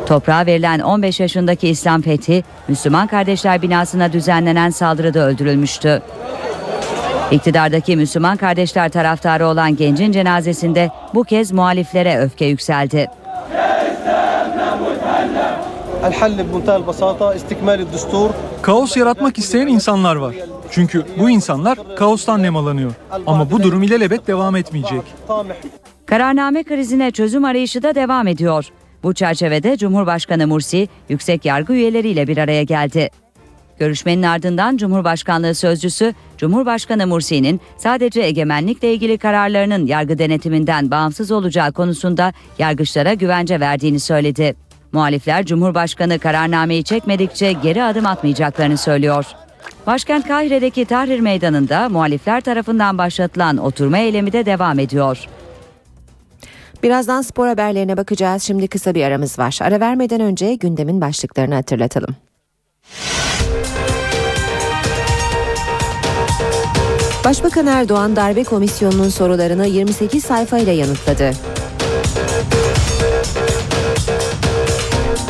[0.07, 6.03] Toprağa verilen 15 yaşındaki İslam Fethi, Müslüman Kardeşler binasına düzenlenen saldırıda öldürülmüştü.
[7.31, 13.07] İktidardaki Müslüman Kardeşler taraftarı olan gencin cenazesinde bu kez muhaliflere öfke yükseldi.
[18.63, 20.35] Kaos yaratmak isteyen insanlar var.
[20.71, 22.93] Çünkü bu insanlar kaostan nemalanıyor.
[23.27, 25.03] Ama bu durum ilelebet devam etmeyecek.
[26.07, 28.69] Kararname krizine çözüm arayışı da devam ediyor.
[29.03, 33.11] Bu çerçevede Cumhurbaşkanı Mursi yüksek yargı üyeleriyle bir araya geldi.
[33.79, 42.33] Görüşmenin ardından Cumhurbaşkanlığı sözcüsü Cumhurbaşkanı Mursi'nin sadece egemenlikle ilgili kararlarının yargı denetiminden bağımsız olacağı konusunda
[42.59, 44.57] yargıçlara güvence verdiğini söyledi.
[44.93, 49.25] Muhalifler Cumhurbaşkanı kararnameyi çekmedikçe geri adım atmayacaklarını söylüyor.
[49.87, 55.27] Başkent Kahire'deki Tahrir Meydanı'nda muhalifler tarafından başlatılan oturma eylemi de devam ediyor.
[56.83, 58.43] Birazdan spor haberlerine bakacağız.
[58.43, 59.59] Şimdi kısa bir aramız var.
[59.63, 62.17] Ara vermeden önce gündemin başlıklarını hatırlatalım.
[67.25, 71.33] Başbakan Erdoğan darbe komisyonunun sorularını 28 sayfayla yanıtladı.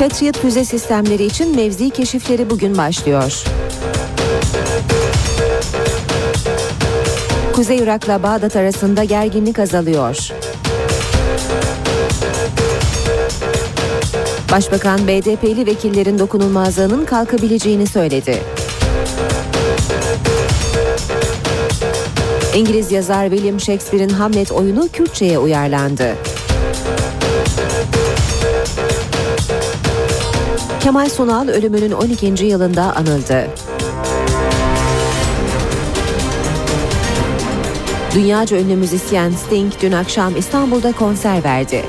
[0.00, 3.44] Patriot füze sistemleri için mevzi keşifleri bugün başlıyor.
[7.52, 10.28] Kuzey Irak'la Bağdat arasında gerginlik azalıyor.
[14.52, 18.38] Başbakan BDP'li vekillerin dokunulmazlığının kalkabileceğini söyledi.
[22.56, 26.16] İngiliz yazar William Shakespeare'in Hamlet oyunu Kürtçe'ye uyarlandı.
[30.90, 32.44] Kemal Sunal ölümünün 12.
[32.44, 33.46] yılında anıldı.
[38.14, 41.84] Dünyaca ünlü müzisyen Sting dün akşam İstanbul'da konser verdi.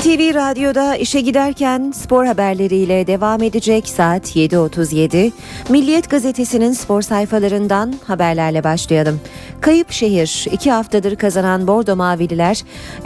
[0.00, 5.32] NTV Radyo'da işe giderken spor haberleriyle devam edecek saat 7.37.
[5.68, 9.20] Milliyet Gazetesi'nin spor sayfalarından haberlerle başlayalım.
[9.60, 12.62] Kayıp şehir iki haftadır kazanan Bordo Mavililer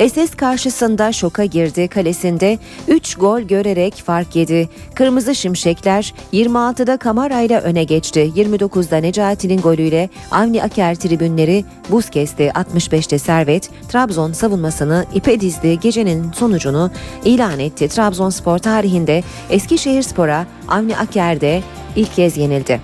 [0.09, 1.89] SS karşısında şoka girdi.
[1.89, 4.69] Kalesinde 3 gol görerek fark yedi.
[4.95, 8.33] Kırmızı Şimşekler 26'da Kamara ile öne geçti.
[8.37, 12.53] 29'da Necati'nin golüyle Avni Aker tribünleri buz kesti.
[12.55, 15.81] 65'te Servet Trabzon savunmasını ipe dizdi.
[15.81, 16.84] Gecenin sonucunu
[17.25, 17.89] ilan etti.
[17.89, 21.63] Trabzonspor tarihinde Eskişehirspor'a Avni Aker'de
[21.97, 22.81] ilk kez yenildi.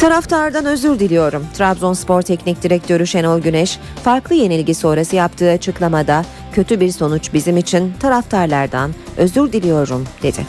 [0.00, 1.46] Taraftardan özür diliyorum.
[1.54, 7.92] Trabzonspor Teknik Direktörü Şenol Güneş farklı yenilgi sonrası yaptığı açıklamada kötü bir sonuç bizim için
[8.00, 10.46] taraftarlardan özür diliyorum dedi.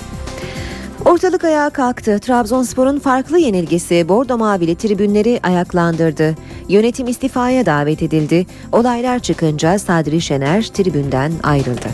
[1.06, 2.20] Ortalık ayağa kalktı.
[2.20, 6.36] Trabzonspor'un farklı yenilgisi Bordo Mavili tribünleri ayaklandırdı.
[6.70, 8.46] Yönetim istifaya davet edildi.
[8.72, 11.88] Olaylar çıkınca Sadri Şener tribünden ayrıldı.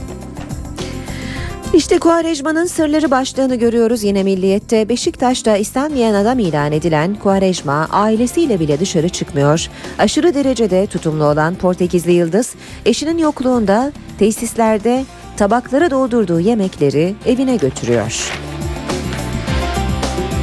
[1.73, 4.89] İşte Kuarejma'nın sırları başlığını görüyoruz yine milliyette.
[4.89, 9.67] Beşiktaş'ta istenmeyen adam ilan edilen Kuarejma ailesiyle bile dışarı çıkmıyor.
[9.99, 15.05] Aşırı derecede tutumlu olan Portekizli Yıldız eşinin yokluğunda tesislerde
[15.37, 18.31] tabaklara doldurduğu yemekleri evine götürüyor.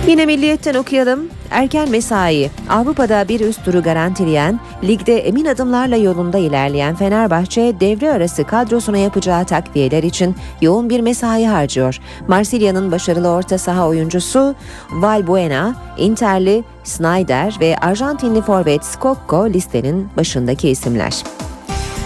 [0.07, 1.29] Yine milliyetten okuyalım.
[1.51, 2.51] Erken mesai.
[2.69, 9.45] Avrupa'da bir üst turu garantileyen, ligde emin adımlarla yolunda ilerleyen Fenerbahçe devre arası kadrosuna yapacağı
[9.45, 12.01] takviyeler için yoğun bir mesai harcıyor.
[12.29, 14.55] Marsilya'nın başarılı orta saha oyuncusu
[14.91, 21.36] Valbuena, Interli Snyder ve Arjantinli forvet Skokko listenin başındaki isimler.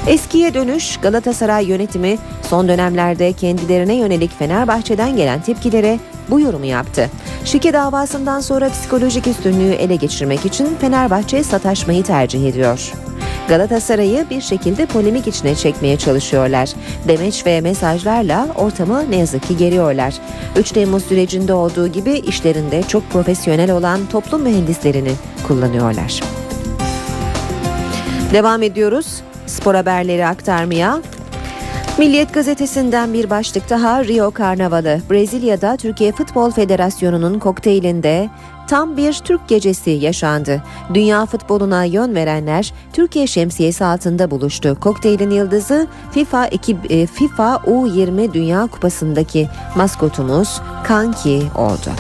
[0.06, 5.98] Eskiye dönüş Galatasaray yönetimi son dönemlerde kendilerine yönelik Fenerbahçe'den gelen tepkilere
[6.30, 7.10] bu yorumu yaptı.
[7.44, 12.92] Şike davasından sonra psikolojik üstünlüğü ele geçirmek için Fenerbahçe sataşmayı tercih ediyor.
[13.48, 16.70] Galatasaray'ı bir şekilde polemik içine çekmeye çalışıyorlar.
[17.08, 20.14] Demeç ve mesajlarla ortamı ne yazık ki geriyorlar.
[20.56, 25.12] 3 Temmuz sürecinde olduğu gibi işlerinde çok profesyonel olan toplum mühendislerini
[25.48, 26.20] kullanıyorlar.
[28.32, 31.00] Devam ediyoruz spor haberleri aktarmaya.
[31.98, 35.00] Milliyet gazetesinden bir başlık daha Rio Karnavalı.
[35.10, 38.30] Brezilya'da Türkiye Futbol Federasyonu'nun kokteylinde
[38.68, 40.62] tam bir Türk gecesi yaşandı.
[40.94, 44.76] Dünya futboluna yön verenler Türkiye şemsiyesi altında buluştu.
[44.80, 51.90] Kokteylin yıldızı FIFA 2, e, FIFA U20 Dünya Kupası'ndaki maskotumuz Kanki oldu.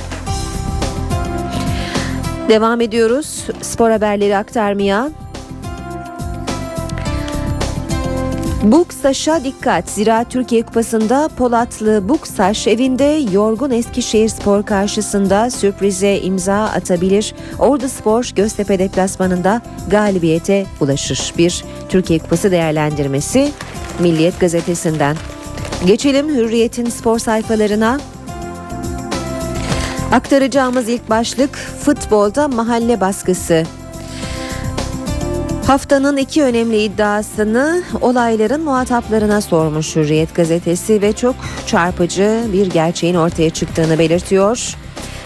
[2.48, 5.10] Devam ediyoruz spor haberleri aktarmaya.
[8.62, 9.88] Buksaş'a dikkat.
[9.88, 17.34] Zira Türkiye Kupası'nda Polatlı Buksaş evinde yorgun Eskişehir Spor karşısında sürprize imza atabilir.
[17.58, 21.34] Ordu Spor Göztepe deplasmanında galibiyete ulaşır.
[21.38, 23.52] Bir Türkiye Kupası değerlendirmesi
[23.98, 25.16] Milliyet Gazetesi'nden.
[25.86, 28.00] Geçelim Hürriyet'in spor sayfalarına.
[30.12, 33.64] Aktaracağımız ilk başlık futbolda mahalle baskısı.
[35.70, 41.34] Haftanın iki önemli iddiasını olayların muhataplarına sormuş Hürriyet gazetesi ve çok
[41.66, 44.76] çarpıcı bir gerçeğin ortaya çıktığını belirtiyor.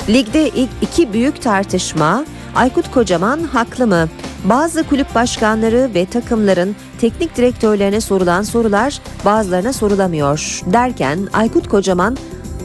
[0.08, 0.50] Ligde
[0.82, 4.08] iki büyük tartışma Aykut Kocaman haklı mı?
[4.44, 12.16] Bazı kulüp başkanları ve takımların teknik direktörlerine sorulan sorular bazılarına sorulamıyor derken Aykut Kocaman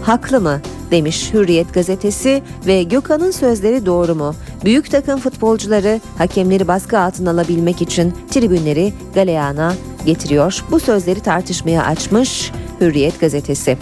[0.01, 4.35] haklı mı demiş Hürriyet gazetesi ve Gökhan'ın sözleri doğru mu?
[4.65, 9.73] Büyük takım futbolcuları hakemleri baskı altına alabilmek için tribünleri galeyana
[10.05, 10.63] getiriyor.
[10.71, 13.77] Bu sözleri tartışmaya açmış Hürriyet gazetesi.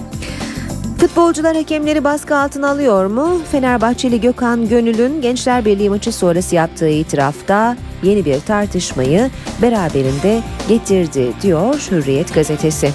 [0.97, 3.41] Futbolcular hakemleri baskı altına alıyor mu?
[3.51, 9.29] Fenerbahçeli Gökhan Gönül'ün Gençler Birliği maçı sonrası yaptığı itirafta yeni bir tartışmayı
[9.61, 12.91] beraberinde getirdi diyor Hürriyet gazetesi.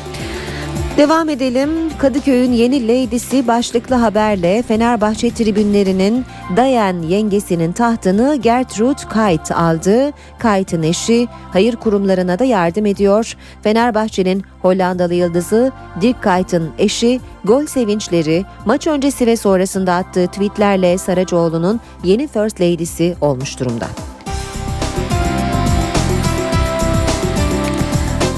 [0.97, 1.71] Devam edelim.
[1.99, 6.25] Kadıköy'ün yeni Lady'si başlıklı haberle Fenerbahçe tribünlerinin
[6.57, 10.13] Dayan yengesinin tahtını Gertrude Kayt aldı.
[10.39, 13.37] Kayt'ın eşi hayır kurumlarına da yardım ediyor.
[13.63, 21.81] Fenerbahçe'nin Hollandalı yıldızı Dirk Kayt'ın eşi gol sevinçleri maç öncesi ve sonrasında attığı tweetlerle Saracoğlu'nun
[22.05, 23.87] yeni First Lady'si olmuş durumda.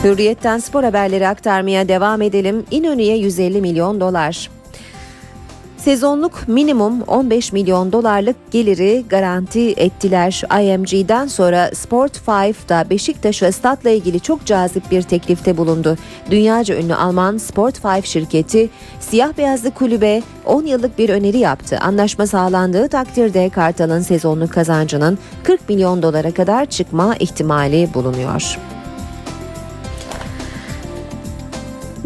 [0.05, 2.65] Hürriyetten spor haberleri aktarmaya devam edelim.
[2.71, 4.51] İnönü'ye 150 milyon dolar.
[5.77, 10.43] Sezonluk minimum 15 milyon dolarlık geliri garanti ettiler.
[10.61, 15.97] IMG'den sonra Sport 5'da Beşiktaş'a statla ilgili çok cazip bir teklifte bulundu.
[16.31, 21.79] Dünyaca ünlü Alman Sport 5 şirketi siyah beyazlı kulübe 10 yıllık bir öneri yaptı.
[21.81, 28.59] Anlaşma sağlandığı takdirde Kartal'ın sezonluk kazancının 40 milyon dolara kadar çıkma ihtimali bulunuyor.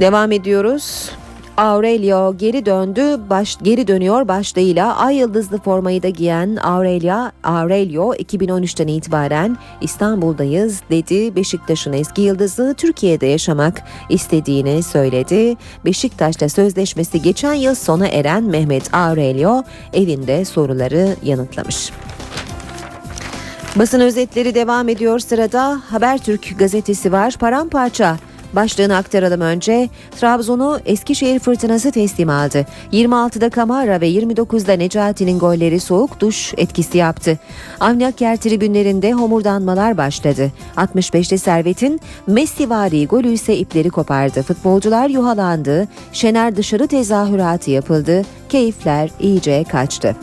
[0.01, 1.11] Devam ediyoruz.
[1.57, 8.87] Aurelio geri döndü, baş, geri dönüyor başlığıyla ay yıldızlı formayı da giyen Aurelia, Aurelio 2013'ten
[8.89, 11.37] itibaren İstanbul'dayız dedi.
[11.37, 15.57] Beşiktaş'ın eski yıldızı Türkiye'de yaşamak istediğini söyledi.
[15.85, 21.91] Beşiktaş'ta sözleşmesi geçen yıl sona eren Mehmet Aurelio evinde soruları yanıtlamış.
[23.77, 27.35] Basın özetleri devam ediyor sırada Habertürk gazetesi var.
[27.41, 28.17] Paramparça
[28.53, 29.89] Başlığını aktaralım önce.
[30.21, 32.67] Trabzon'u Eskişehir fırtınası teslim aldı.
[32.93, 37.39] 26'da Kamara ve 29'da Necati'nin golleri soğuk duş etkisi yaptı.
[37.81, 40.53] Avniaker tribünlerinde homurdanmalar başladı.
[40.77, 44.43] 65'te Servet'in Messivari golü ise ipleri kopardı.
[44.43, 45.89] Futbolcular yuhalandı.
[46.13, 48.23] Şener dışarı tezahüratı yapıldı.
[48.49, 50.17] Keyifler iyice kaçtı.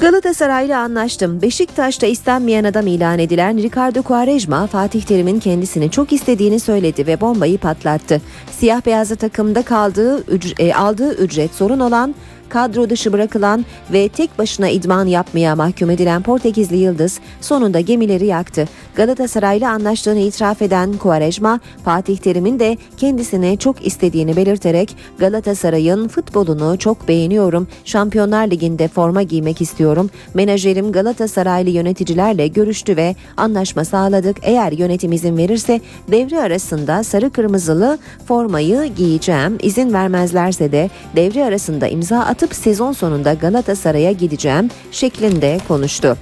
[0.00, 1.42] Galatasaray'la anlaştım.
[1.42, 7.58] Beşiktaş'ta istenmeyen adam ilan edilen Ricardo Quaresma Fatih Terim'in kendisini çok istediğini söyledi ve bombayı
[7.58, 8.20] patlattı.
[8.50, 10.24] Siyah beyazlı takımda kaldığı
[10.58, 12.14] e, aldığı ücret sorun olan
[12.50, 18.68] kadro dışı bırakılan ve tek başına idman yapmaya mahkum edilen Portekizli Yıldız sonunda gemileri yaktı.
[18.94, 27.08] Galatasaray'la anlaştığını itiraf eden Quaresma, Fatih Terim'in de kendisini çok istediğini belirterek Galatasaray'ın futbolunu çok
[27.08, 27.68] beğeniyorum.
[27.84, 30.10] Şampiyonlar Ligi'nde forma giymek istiyorum.
[30.34, 34.36] Menajerim Galatasaraylı yöneticilerle görüştü ve anlaşma sağladık.
[34.42, 39.58] Eğer yönetim izin verirse devre arasında sarı kırmızılı formayı giyeceğim.
[39.62, 46.16] İzin vermezlerse de devre arasında imza atıp sezon sonunda Galatasaray'a gideceğim şeklinde konuştu.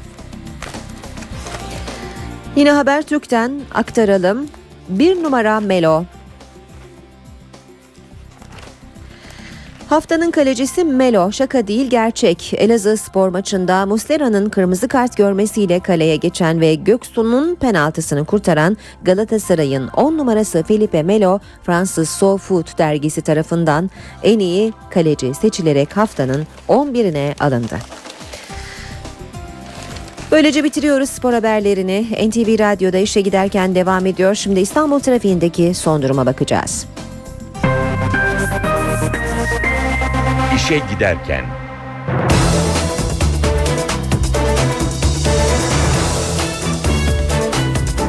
[2.57, 4.49] Yine Habertürk'ten aktaralım.
[4.89, 6.05] Bir numara Melo.
[9.89, 12.55] Haftanın kalecisi Melo şaka değil gerçek.
[12.57, 20.19] Elazığ spor maçında Muslera'nın kırmızı kart görmesiyle kaleye geçen ve Göksu'nun penaltısını kurtaran Galatasaray'ın 10
[20.19, 23.91] numarası Felipe Melo Fransız So Foot dergisi tarafından
[24.23, 27.79] en iyi kaleci seçilerek haftanın 11'ine alındı.
[30.31, 32.07] Böylece bitiriyoruz spor haberlerini.
[32.29, 34.35] NTV Radyo'da işe giderken devam ediyor.
[34.35, 36.87] Şimdi İstanbul trafiğindeki son duruma bakacağız.
[40.59, 41.45] İşe giderken.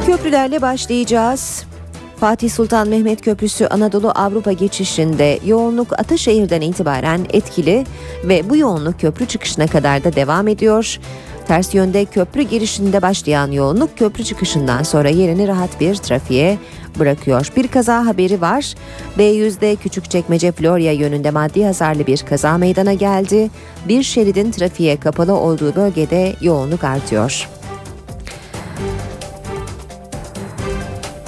[0.06, 1.64] Köprülerle başlayacağız.
[2.16, 7.86] Fatih Sultan Mehmet Köprüsü Anadolu Avrupa geçişinde yoğunluk Ataşehir'den itibaren etkili
[8.24, 10.98] ve bu yoğunluk köprü çıkışına kadar da devam ediyor.
[11.48, 16.58] Ters yönde köprü girişinde başlayan yoğunluk köprü çıkışından sonra yerini rahat bir trafiğe
[16.98, 17.52] bırakıyor.
[17.56, 18.74] Bir kaza haberi var.
[19.18, 23.50] B100'de Küçükçekmece Florya yönünde maddi hasarlı bir kaza meydana geldi.
[23.88, 27.48] Bir şeridin trafiğe kapalı olduğu bölgede yoğunluk artıyor.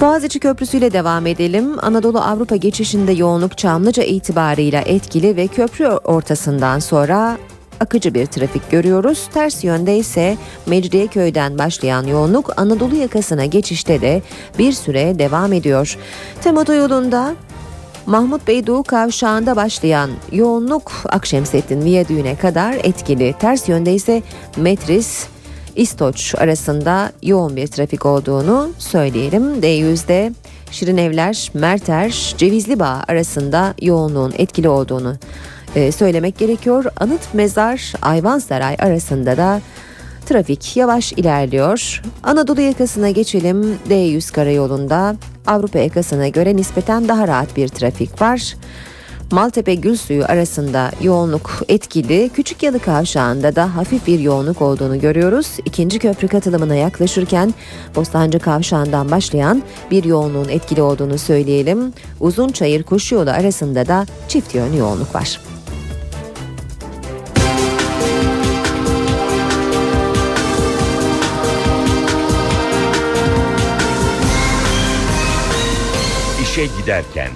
[0.01, 1.77] Boğaziçi Köprüsü ile devam edelim.
[1.81, 7.37] Anadolu Avrupa geçişinde yoğunluk Çamlıca itibarıyla etkili ve köprü ortasından sonra
[7.79, 9.29] akıcı bir trafik görüyoruz.
[9.33, 14.21] Ters yönde ise Mecidiyeköy'den başlayan yoğunluk Anadolu yakasına geçişte de
[14.59, 15.97] bir süre devam ediyor.
[16.43, 17.35] Tem otoyolunda
[18.05, 23.35] Mahmut Bey Doğu Kavşağı'nda başlayan yoğunluk Akşemsettin Viyadüğü'ne kadar etkili.
[23.39, 24.21] Ters yönde ise
[24.57, 25.27] Metris
[25.75, 29.43] İstoç arasında yoğun bir trafik olduğunu söyleyelim.
[29.43, 30.31] D100'de
[30.71, 35.15] Şirin Evler, Merter, Cevizli Bağ arasında yoğunluğun etkili olduğunu
[35.75, 36.85] e, söylemek gerekiyor.
[36.97, 39.61] Anıt Mezar Ayvansaray arasında da
[40.25, 42.01] trafik yavaş ilerliyor.
[42.23, 43.77] Anadolu yakasına geçelim.
[43.89, 45.15] D100 karayolunda
[45.47, 48.55] Avrupa yakasına göre nispeten daha rahat bir trafik var.
[49.31, 52.29] Maltepe Gülsuyu arasında yoğunluk etkili.
[52.33, 55.47] Küçük Yalı Kavşağı'nda da hafif bir yoğunluk olduğunu görüyoruz.
[55.65, 57.53] İkinci köprü katılımına yaklaşırken
[57.95, 61.93] Bostancı Kavşağı'ndan başlayan bir yoğunluğun etkili olduğunu söyleyelim.
[62.19, 65.52] Uzunçayır Koşu Yolu arasında da çift yön yoğunluk var.
[76.63, 77.29] İşe giderken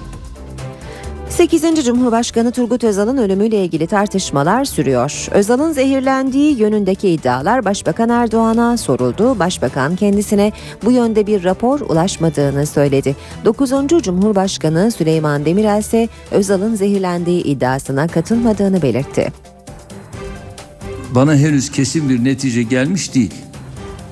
[1.29, 1.85] 8.
[1.85, 5.27] Cumhurbaşkanı Turgut Özal'ın ölümüyle ilgili tartışmalar sürüyor.
[5.31, 9.39] Özal'ın zehirlendiği yönündeki iddialar Başbakan Erdoğan'a soruldu.
[9.39, 10.51] Başbakan kendisine
[10.83, 13.15] bu yönde bir rapor ulaşmadığını söyledi.
[13.45, 13.69] 9.
[14.01, 19.33] Cumhurbaşkanı Süleyman Demirel ise Özal'ın zehirlendiği iddiasına katılmadığını belirtti.
[21.15, 23.33] Bana henüz kesin bir netice gelmiş değil.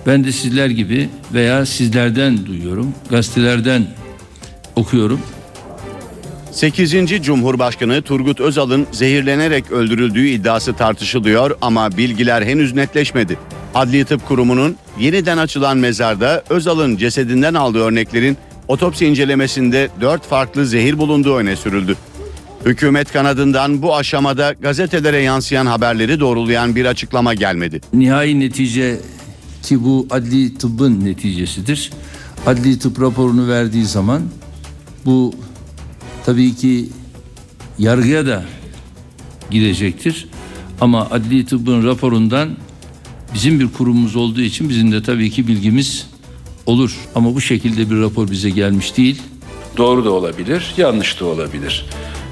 [0.07, 3.85] Ben de sizler gibi veya sizlerden duyuyorum, gazetelerden
[4.75, 5.19] okuyorum.
[6.51, 7.21] 8.
[7.21, 13.37] Cumhurbaşkanı Turgut Özal'ın zehirlenerek öldürüldüğü iddiası tartışılıyor ama bilgiler henüz netleşmedi.
[13.75, 20.97] Adli Tıp Kurumu'nun yeniden açılan mezarda Özal'ın cesedinden aldığı örneklerin otopsi incelemesinde 4 farklı zehir
[20.97, 21.95] bulunduğu öne sürüldü.
[22.65, 27.81] Hükümet kanadından bu aşamada gazetelere yansıyan haberleri doğrulayan bir açıklama gelmedi.
[27.93, 28.99] Nihai netice
[29.63, 31.91] ki bu adli tıbbın neticesidir.
[32.45, 34.21] Adli tıp raporunu verdiği zaman
[35.05, 35.33] bu
[36.25, 36.89] tabii ki
[37.79, 38.45] yargıya da
[39.51, 40.27] gidecektir.
[40.81, 42.49] Ama adli tıbbın raporundan
[43.33, 46.07] bizim bir kurumumuz olduğu için bizim de tabii ki bilgimiz
[46.65, 46.97] olur.
[47.15, 49.21] Ama bu şekilde bir rapor bize gelmiş değil.
[49.77, 51.85] Doğru da olabilir, yanlış da olabilir.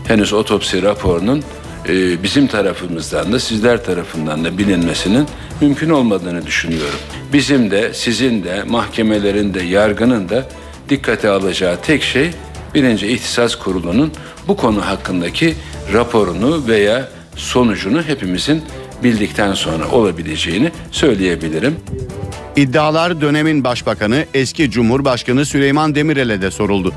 [0.08, 1.44] Henüz otopsi raporunun
[1.90, 5.28] e, bizim tarafımızdan da sizler tarafından da bilinmesinin
[5.62, 7.00] mümkün olmadığını düşünüyorum.
[7.34, 10.50] Bizim de sizin de mahkemelerin de yargının da
[10.90, 12.32] dikkate alacağı tek şey
[12.76, 14.12] birinci ihtisas kurulunun
[14.48, 15.56] bu konu hakkındaki
[15.94, 18.62] raporunu veya sonucunu hepimizin
[19.04, 21.76] bildikten sonra olabileceğini söyleyebilirim.
[22.56, 26.94] İddialar dönemin başbakanı eski Cumhurbaşkanı Süleyman Demirel'e de soruldu.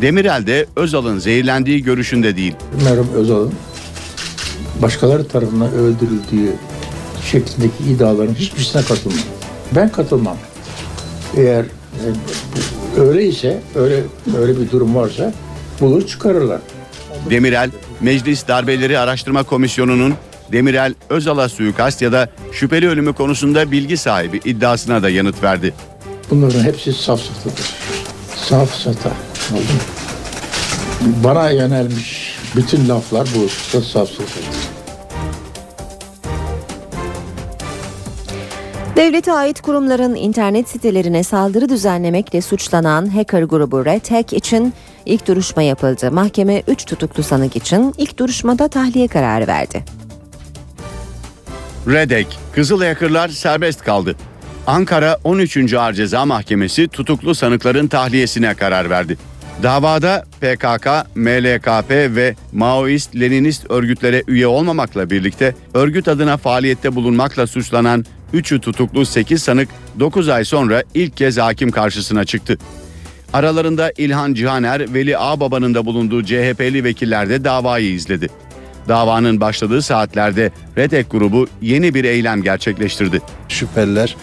[0.00, 2.54] Demirel de Özal'ın zehirlendiği görüşünde değil.
[2.84, 3.54] Merhum Özal'ın
[4.82, 6.52] başkaları tarafından öldürüldüğü
[7.30, 9.18] şeklindeki iddiaların hiçbirisine katılmam.
[9.76, 10.36] Ben katılmam.
[11.36, 12.06] Eğer e,
[12.96, 14.02] öyleyse, öyle
[14.38, 15.32] öyle bir durum varsa
[15.80, 16.60] bulur çıkarırlar.
[17.30, 17.70] Demirel,
[18.00, 20.14] Meclis Darbeleri Araştırma Komisyonu'nun
[20.52, 25.74] Demirel Özal'a suikast ya da şüpheli ölümü konusunda bilgi sahibi iddiasına da yanıt verdi.
[26.30, 27.74] Bunların hepsi safsatadır.
[28.36, 29.12] Safsata.
[31.24, 33.48] Bana yönelmiş bütün laflar bu
[33.82, 34.57] safsatadır.
[38.98, 44.74] Devlete ait kurumların internet sitelerine saldırı düzenlemekle suçlanan hacker grubu Red Hack için
[45.06, 46.12] ilk duruşma yapıldı.
[46.12, 49.84] Mahkeme 3 tutuklu sanık için ilk duruşmada tahliye kararı verdi.
[51.86, 54.16] Redek, Kızıl Hacker'lar serbest kaldı.
[54.66, 55.74] Ankara 13.
[55.74, 59.18] Ağır Ceza Mahkemesi tutuklu sanıkların tahliyesine karar verdi.
[59.62, 68.04] Davada PKK, MLKP ve Maoist Leninist örgütlere üye olmamakla birlikte örgüt adına faaliyette bulunmakla suçlanan
[68.34, 69.68] 3'ü tutuklu 8 sanık
[70.00, 72.58] 9 ay sonra ilk kez hakim karşısına çıktı.
[73.32, 78.28] Aralarında İlhan Cihaner, Veli Ağbaba'nın da bulunduğu CHP'li vekiller de davayı izledi.
[78.88, 83.22] Davanın başladığı saatlerde Redek grubu yeni bir eylem gerçekleştirdi.
[83.48, 84.16] Şüpheliler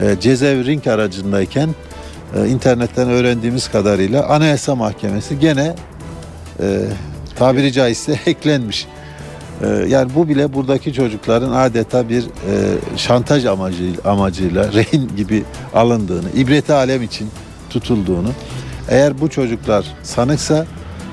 [0.00, 1.74] e, cezaevi ring aracındayken
[2.36, 5.74] e, internetten öğrendiğimiz kadarıyla Anayasa Mahkemesi gene
[6.60, 6.82] e,
[7.36, 8.86] tabiri caizse hacklenmiş.
[9.62, 12.26] E, yani bu bile buradaki çocukların adeta bir e,
[12.96, 15.42] şantaj amacı, amacıyla rehin gibi
[15.74, 17.28] alındığını, ibreti alem için
[17.70, 18.30] tutulduğunu.
[18.88, 20.66] Eğer bu çocuklar sanıksa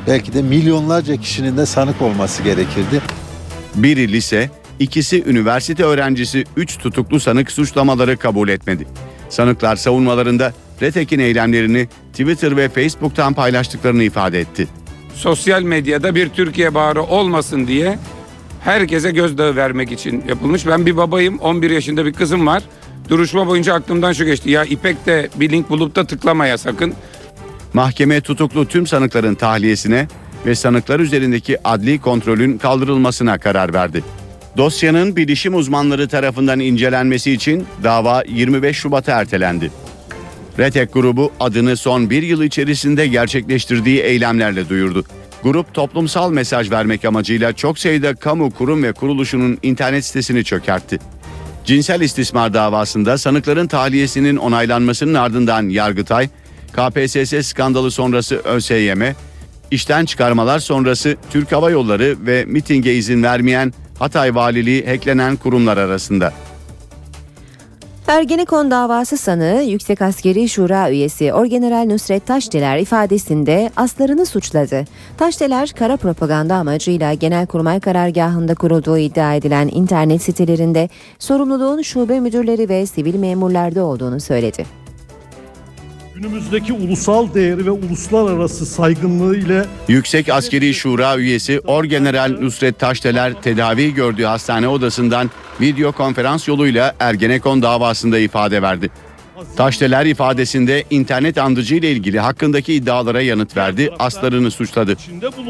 [0.07, 3.01] belki de milyonlarca kişinin de sanık olması gerekirdi.
[3.75, 8.87] Biri lise, ikisi üniversite öğrencisi 3 tutuklu sanık suçlamaları kabul etmedi.
[9.29, 14.67] Sanıklar savunmalarında Retek'in eylemlerini Twitter ve Facebook'tan paylaştıklarını ifade etti.
[15.15, 17.97] Sosyal medyada bir Türkiye bağrı olmasın diye
[18.67, 20.67] herkese gözdağı vermek için yapılmış.
[20.67, 22.63] Ben bir babayım, 11 yaşında bir kızım var.
[23.09, 24.51] Duruşma boyunca aklımdan şu geçti.
[24.51, 26.93] Ya İpek de bir link bulup da tıklamaya sakın.
[27.73, 30.07] Mahkeme tutuklu tüm sanıkların tahliyesine
[30.45, 34.03] ve sanıklar üzerindeki adli kontrolün kaldırılmasına karar verdi.
[34.57, 39.71] Dosyanın bilişim uzmanları tarafından incelenmesi için dava 25 Şubat'a ertelendi.
[40.59, 45.03] Retek grubu adını son bir yıl içerisinde gerçekleştirdiği eylemlerle duyurdu.
[45.43, 50.99] Grup toplumsal mesaj vermek amacıyla çok sayıda kamu kurum ve kuruluşunun internet sitesini çökertti.
[51.65, 56.29] Cinsel istismar davasında sanıkların tahliyesinin onaylanmasının ardından Yargıtay,
[56.73, 59.01] KPSS skandalı sonrası ÖSYM,
[59.71, 66.33] işten çıkarmalar sonrası Türk Hava Yolları ve mitinge izin vermeyen Hatay Valiliği hacklenen kurumlar arasında.
[68.07, 74.85] Ergenekon davası sanığı Yüksek Askeri Şura üyesi Orgeneral Nusret Taşdeler ifadesinde aslarını suçladı.
[75.17, 80.89] Taşdeler kara propaganda amacıyla Genelkurmay karargahında kurulduğu iddia edilen internet sitelerinde
[81.19, 84.86] sorumluluğun şube müdürleri ve sivil memurlarda olduğunu söyledi.
[86.17, 93.93] Günümüzdeki ulusal değeri ve uluslararası saygınlığı ile Yüksek Askeri Şura üyesi Orgeneral Nusret Taşdeler tedavi
[93.93, 98.89] gördüğü hastane odasından video konferans yoluyla Ergenekon davasında ifade verdi.
[99.57, 104.97] Taşdeler ifadesinde internet andıcı ile ilgili hakkındaki iddialara yanıt verdi, aslarını suçladı.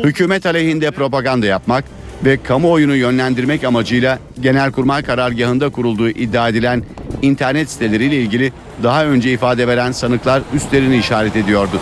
[0.03, 1.83] Hükümet aleyhinde propaganda yapmak
[2.25, 6.83] ve kamuoyunu yönlendirmek amacıyla Genelkurmay karargahında kurulduğu iddia edilen
[7.21, 8.53] internet siteleriyle ilgili
[8.83, 11.81] daha önce ifade veren sanıklar üstlerini işaret ediyordu.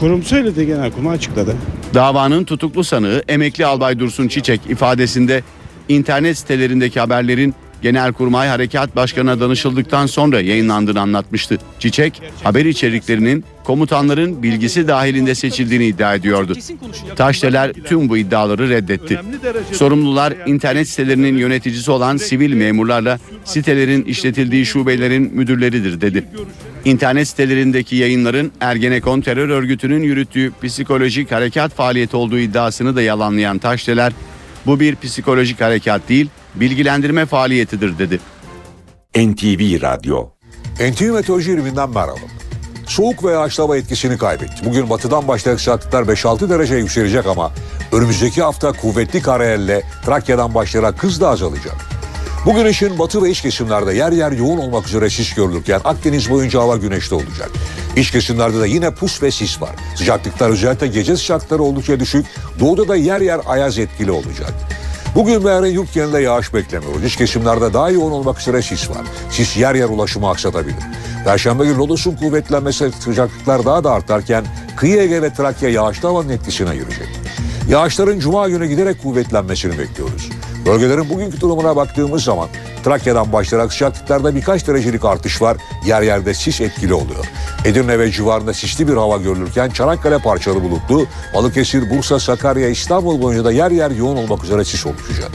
[0.00, 1.56] Kurum söyledi Genelkurmay açıkladı.
[1.94, 5.42] Davanın tutuklu sanığı emekli albay Dursun Çiçek ifadesinde
[5.88, 11.58] internet sitelerindeki haberlerin Genelkurmay Harekat Başkanı'na danışıldıktan sonra yayınlandığını anlatmıştı.
[11.78, 16.54] Çiçek, haber içeriklerinin komutanların bilgisi dahilinde seçildiğini iddia ediyordu.
[17.16, 19.20] Taşdeler tüm bu iddiaları reddetti.
[19.72, 26.24] Sorumlular internet sitelerinin yöneticisi olan sivil memurlarla sitelerin işletildiği şubelerin müdürleridir dedi.
[26.84, 34.12] İnternet sitelerindeki yayınların Ergenekon terör örgütünün yürüttüğü psikolojik harekat faaliyeti olduğu iddiasını da yalanlayan Taşdeler,
[34.66, 38.20] bu bir psikolojik harekat değil, bilgilendirme faaliyetidir dedi.
[39.16, 40.28] NTV Radyo
[40.80, 42.18] NTV Meteoroloji ilminden merhaba.
[42.86, 44.64] Soğuk ve yağışlama etkisini kaybetti.
[44.64, 47.52] Bugün batıdan başlayan sıcaklıklar 5-6 derece yükselecek ama
[47.92, 51.76] önümüzdeki hafta kuvvetli karayelle Trakya'dan başlayarak hızla azalacak.
[52.46, 56.60] Bugün için batı ve iç kesimlerde yer yer yoğun olmak üzere sis görülürken Akdeniz boyunca
[56.60, 57.50] hava güneşli olacak.
[57.96, 59.70] İç kesimlerde de yine pus ve sis var.
[59.94, 62.26] Sıcaklıklar özellikle gece sıcaklıkları oldukça düşük.
[62.60, 64.52] Doğuda da yer yer ayaz etkili olacak.
[65.14, 67.04] Bugün ve yarın yurt genelinde yağış beklemiyoruz.
[67.04, 69.02] İç kesimlerde daha yoğun olmak üzere sis var.
[69.30, 70.76] Sis yer yer ulaşımı aksatabilir.
[71.24, 74.44] Perşembe günü lodosun kuvvetlenmesi sıcaklıklar daha da artarken
[74.76, 77.08] kıyı Ege ve Trakya yağışlı havanın etkisine girecek.
[77.68, 80.30] Yağışların cuma günü giderek kuvvetlenmesini bekliyoruz.
[80.66, 82.48] Bölgelerin bugünkü durumuna baktığımız zaman
[82.84, 85.56] Trakya'dan başlayarak sıcaklıklarda birkaç derecelik artış var.
[85.86, 87.26] Yer yerde sis etkili oluyor.
[87.64, 93.44] Edirne ve civarında sisli bir hava görülürken Çanakkale parçalı bulutlu, Balıkesir, Bursa, Sakarya, İstanbul boyunca
[93.44, 95.30] da yer yer yoğun olmak üzere sis oluşacak.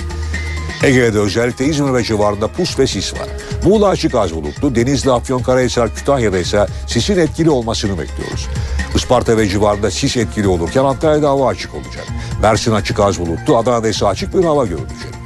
[0.84, 3.28] Ege'de özellikle İzmir ve civarında pus ve sis var.
[3.63, 8.47] Muğla açık az bulutlu, Denizli, Afyonkarahisar, Kütahya'da ise sisin etkili olmasını bekliyoruz.
[8.95, 12.05] Isparta ve civarında sis etkili olurken Antalya'da hava açık olacak.
[12.41, 15.16] Mersin açık az bulutlu, Adana'da ise açık bir hava görülecek.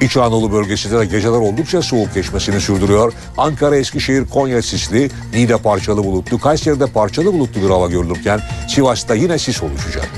[0.00, 3.12] İç Anadolu bölgesinde de geceler oldukça soğuk geçmesini sürdürüyor.
[3.36, 9.38] Ankara, Eskişehir, Konya sisli, Niğde parçalı bulutlu, Kayseri'de parçalı bulutlu bir hava görülürken Sivas'ta yine
[9.38, 10.08] sis oluşacak.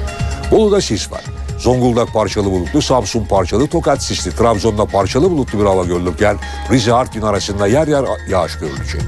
[0.51, 1.25] Bolu'da sis var.
[1.59, 6.37] Zonguldak parçalı bulutlu, Samsun parçalı, Tokat sisli, Trabzon'da parçalı bulutlu bir hava görülürken
[6.71, 9.03] Rize Artvin arasında yer yer yağış görülecek.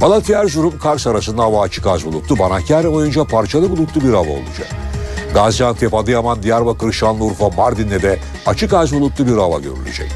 [0.00, 4.91] Malatya Erzurum Kars arasında hava açık az bulutlu, Banakkale boyunca parçalı bulutlu bir hava olacak.
[5.34, 10.12] Gaziantep, Adıyaman, Diyarbakır, Şanlıurfa, Mardin'de de açık az bulutlu bir hava görülecek.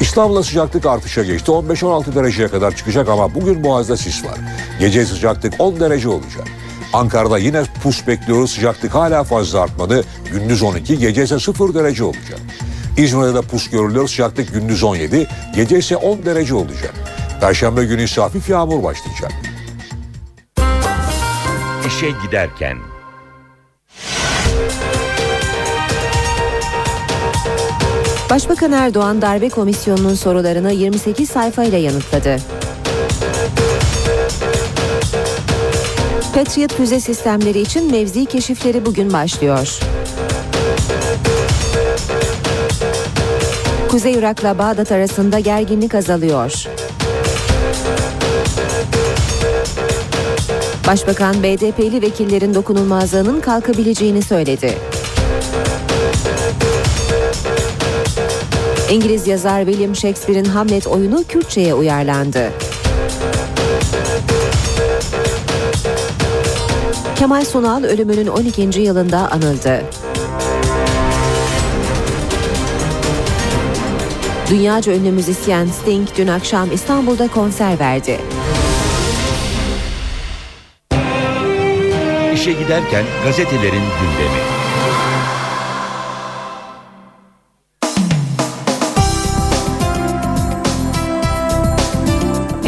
[0.00, 1.50] İstanbul'da sıcaklık artışa geçti.
[1.50, 4.38] 15-16 dereceye kadar çıkacak ama bugün Boğaz'da sis var.
[4.80, 6.44] Gece sıcaklık 10 derece olacak.
[6.92, 8.50] Ankara'da yine pus bekliyoruz.
[8.50, 10.04] Sıcaklık hala fazla artmadı.
[10.32, 12.40] Gündüz 12, gece ise 0 derece olacak.
[12.96, 14.08] İzmir'de de pus görülüyor.
[14.08, 16.94] Sıcaklık gündüz 17, gece ise 10 derece olacak.
[17.40, 19.32] Perşembe günü ise hafif yağmur başlayacak.
[21.86, 22.78] İşe giderken
[28.30, 32.36] Başbakan Erdoğan darbe komisyonunun sorularını 28 sayfayla yanıtladı.
[36.34, 39.78] Patriot füze sistemleri için mevzi keşifleri bugün başlıyor.
[43.88, 46.64] Kuzey Irak'la Bağdat arasında gerginlik azalıyor.
[50.86, 54.89] Başbakan BDP'li vekillerin dokunulmazlığının kalkabileceğini söyledi.
[58.90, 62.52] İngiliz yazar William Shakespeare'in Hamlet oyunu Kürtçe'ye uyarlandı.
[67.16, 68.80] Kemal Sunal ölümünün 12.
[68.80, 69.82] yılında anıldı.
[74.50, 78.20] Dünyaca ünlü müzisyen Sting dün akşam İstanbul'da konser verdi.
[82.34, 84.59] İşe giderken gazetelerin gündemi.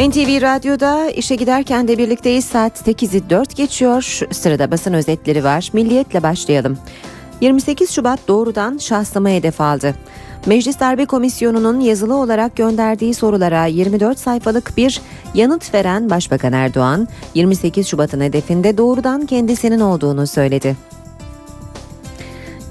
[0.09, 2.45] NTV Radyo'da işe giderken de birlikteyiz.
[2.45, 4.01] Saat 8'i 4 geçiyor.
[4.31, 5.69] Sırada basın özetleri var.
[5.73, 6.77] Milliyetle başlayalım.
[7.41, 9.95] 28 Şubat doğrudan şahsıma hedef aldı.
[10.45, 15.01] Meclis Darbe Komisyonu'nun yazılı olarak gönderdiği sorulara 24 sayfalık bir
[15.33, 20.75] yanıt veren Başbakan Erdoğan, 28 Şubat'ın hedefinde doğrudan kendisinin olduğunu söyledi.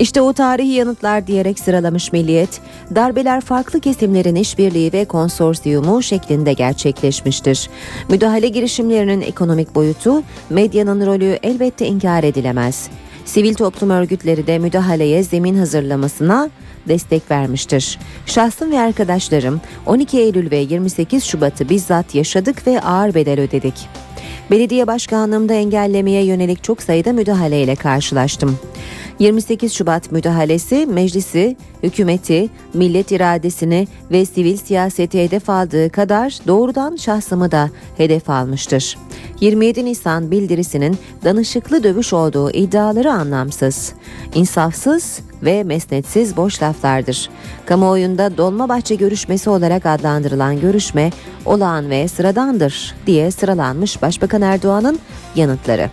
[0.02, 2.60] İşte o tarihi yanıtlar diyerek sıralamış Milliyet,
[2.94, 7.70] darbeler farklı kesimlerin işbirliği ve konsorsiyumu şeklinde gerçekleşmiştir.
[8.08, 12.88] Müdahale girişimlerinin ekonomik boyutu, medyanın rolü elbette inkar edilemez.
[13.24, 16.50] Sivil toplum örgütleri de müdahaleye zemin hazırlamasına
[16.88, 17.98] destek vermiştir.
[18.26, 23.74] Şahsım ve arkadaşlarım 12 Eylül ve 28 Şubat'ı bizzat yaşadık ve ağır bedel ödedik.
[24.50, 28.58] Belediye başkanlığımda engellemeye yönelik çok sayıda müdahaleyle karşılaştım.
[29.18, 37.50] 28 Şubat müdahalesi meclisi, hükümeti, millet iradesini ve sivil siyaseti hedef aldığı kadar doğrudan şahsımı
[37.50, 38.98] da hedef almıştır.
[39.40, 43.92] 27 Nisan bildirisinin danışıklı dövüş olduğu iddiaları anlamsız,
[44.34, 47.30] insafsız ve mesnetsiz boş laflardır.
[47.66, 51.10] Kamuoyunda Dolmabahçe görüşmesi olarak adlandırılan görüşme
[51.44, 54.98] olağan ve sıradandır diye sıralanmış Başbakan Erdoğan'ın
[55.36, 55.90] yanıtları.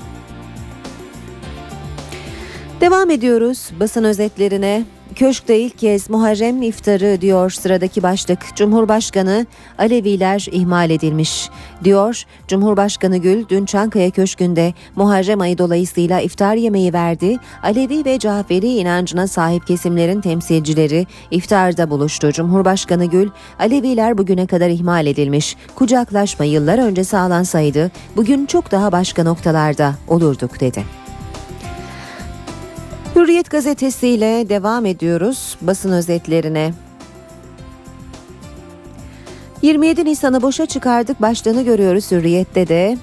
[2.81, 4.83] Devam ediyoruz basın özetlerine.
[5.15, 8.39] Köşkte ilk kez Muharrem iftarı diyor sıradaki başlık.
[8.55, 9.45] Cumhurbaşkanı
[9.77, 11.49] Aleviler ihmal edilmiş
[11.83, 12.23] diyor.
[12.47, 17.37] Cumhurbaşkanı Gül dün Çankaya Köşkü'nde Muharrem ayı dolayısıyla iftar yemeği verdi.
[17.63, 22.31] Alevi ve Caferi inancına sahip kesimlerin temsilcileri iftarda buluştu.
[22.31, 25.55] Cumhurbaşkanı Gül, Aleviler bugüne kadar ihmal edilmiş.
[25.75, 30.98] Kucaklaşma yıllar önce sağlansaydı bugün çok daha başka noktalarda olurduk dedi.
[33.19, 36.73] Hürriyet gazetesiyle devam ediyoruz basın özetlerine.
[39.61, 42.97] 27 Nisan'ı boşa çıkardık başlığını görüyoruz Hürriyet'te de.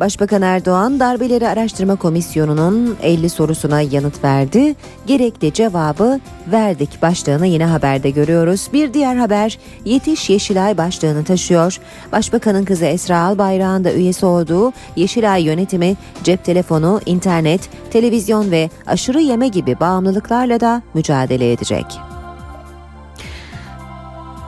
[0.00, 4.74] Başbakan Erdoğan darbeleri araştırma komisyonunun 50 sorusuna yanıt verdi.
[5.06, 6.20] Gerekli cevabı
[6.52, 8.68] verdik başlığını yine haberde görüyoruz.
[8.72, 11.78] Bir diğer haber Yetiş Yeşilay başlığını taşıyor.
[12.12, 19.20] Başbakanın kızı Esra Albayrak'ın da üyesi olduğu Yeşilay yönetimi cep telefonu, internet, televizyon ve aşırı
[19.20, 21.86] yeme gibi bağımlılıklarla da mücadele edecek.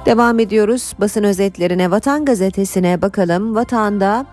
[0.07, 3.55] Devam ediyoruz basın özetlerine Vatan Gazetesi'ne bakalım.
[3.55, 4.27] Vatanda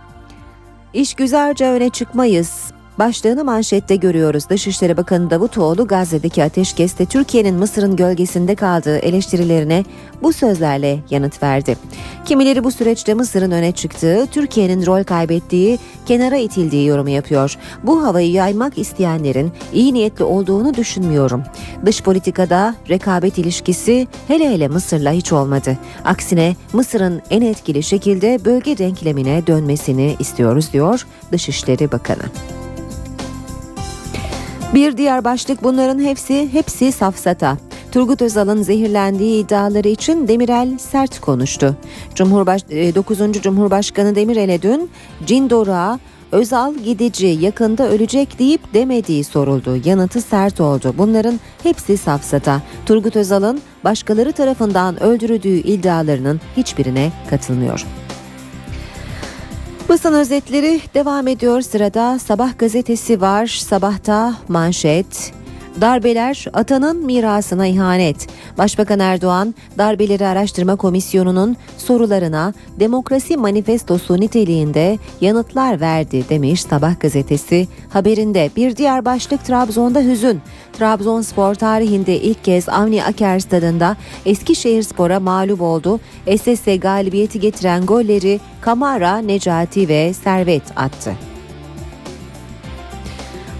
[0.93, 2.71] İş güzelce öne çıkmayız.
[2.99, 4.49] Başlığını manşette görüyoruz.
[4.49, 9.85] Dışişleri Bakanı Davutoğlu Gazze'deki ateşkeste Türkiye'nin Mısır'ın gölgesinde kaldığı eleştirilerine
[10.21, 11.77] bu sözlerle yanıt verdi.
[12.25, 17.57] Kimileri bu süreçte Mısır'ın öne çıktığı, Türkiye'nin rol kaybettiği, kenara itildiği yorumu yapıyor.
[17.83, 21.43] Bu havayı yaymak isteyenlerin iyi niyetli olduğunu düşünmüyorum.
[21.85, 25.77] Dış politikada rekabet ilişkisi hele hele Mısır'la hiç olmadı.
[26.05, 32.23] Aksine Mısır'ın en etkili şekilde bölge denklemine dönmesini istiyoruz diyor Dışişleri Bakanı.
[34.73, 37.57] Bir diğer başlık bunların hepsi hepsi safsata.
[37.91, 41.75] Turgut Özal'ın zehirlendiği iddiaları için Demirel sert konuştu.
[42.15, 43.21] Cumhurbaş 9.
[43.21, 44.89] E, Cumhurbaşkanı Demirel'e dün
[45.25, 45.99] Cin Dorağı
[46.31, 49.77] Özal gidici yakında ölecek deyip demediği soruldu.
[49.85, 50.93] Yanıtı sert oldu.
[50.97, 52.61] Bunların hepsi safsata.
[52.85, 57.85] Turgut Özal'ın başkaları tarafından öldürüldüğü iddialarının hiçbirine katılmıyor.
[59.89, 63.47] Basın özetleri devam ediyor sırada Sabah gazetesi var.
[63.47, 65.33] Sabahta manşet
[65.81, 68.27] Darbeler atanın mirasına ihanet.
[68.57, 77.67] Başbakan Erdoğan, Darbeleri Araştırma Komisyonu'nun sorularına demokrasi manifestosu niteliğinde yanıtlar verdi demiş Sabah gazetesi.
[77.89, 80.41] Haberinde bir diğer başlık Trabzon'da hüzün.
[80.73, 85.99] Trabzonspor tarihinde ilk kez Avni Aker stadında Eskişehir Spor'a mağlup oldu.
[86.37, 91.28] SS galibiyeti getiren golleri Kamara, Necati ve Servet attı.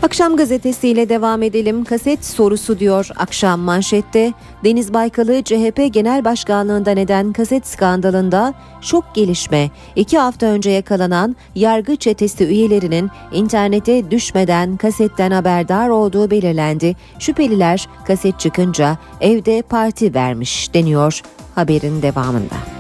[0.04, 1.84] Akşam gazetesiyle devam edelim.
[1.84, 4.34] Kaset sorusu diyor akşam manşette.
[4.64, 9.70] Deniz Baykal'ı CHP Genel Başkanlığında neden kaset skandalında şok gelişme.
[9.96, 16.96] İki hafta önce yakalanan yargı çetesi üyelerinin internete düşmeden kasetten haberdar olduğu belirlendi.
[17.20, 21.22] Şüpheliler kaset çıkınca evde parti vermiş deniyor
[21.56, 22.79] haberin devamında.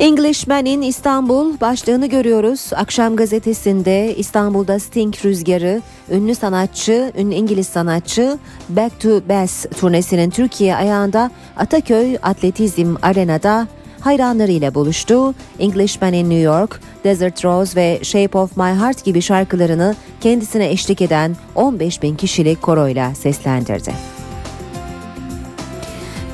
[0.00, 2.70] Englishman in İstanbul başlığını görüyoruz.
[2.76, 8.38] Akşam gazetesinde İstanbul'da Sting rüzgarı, ünlü sanatçı, ünlü İngiliz sanatçı
[8.68, 13.68] Back to Bass turnesinin Türkiye ayağında Ataköy Atletizm Arena'da
[14.00, 15.34] hayranlarıyla buluştu.
[15.58, 21.02] Englishman in New York, Desert Rose ve Shape of My Heart gibi şarkılarını kendisine eşlik
[21.02, 24.13] eden 15 bin kişilik koroyla seslendirdi.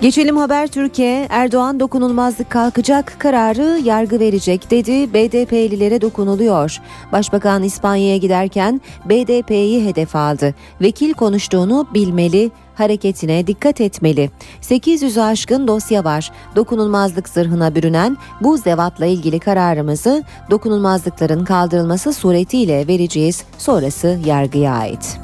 [0.01, 1.27] Geçelim Haber Türkiye.
[1.31, 5.15] Erdoğan dokunulmazlık kalkacak kararı yargı verecek dedi.
[5.15, 6.81] BDP'lilere dokunuluyor.
[7.13, 10.55] Başbakan İspanya'ya giderken BDP'yi hedef aldı.
[10.81, 14.31] Vekil konuştuğunu bilmeli, hareketine dikkat etmeli.
[14.61, 16.33] 800 aşkın dosya var.
[16.57, 23.45] Dokunulmazlık zırhına bürünen bu zevatla ilgili kararımızı dokunulmazlıkların kaldırılması suretiyle vereceğiz.
[23.59, 25.21] Sonrası yargıya ait.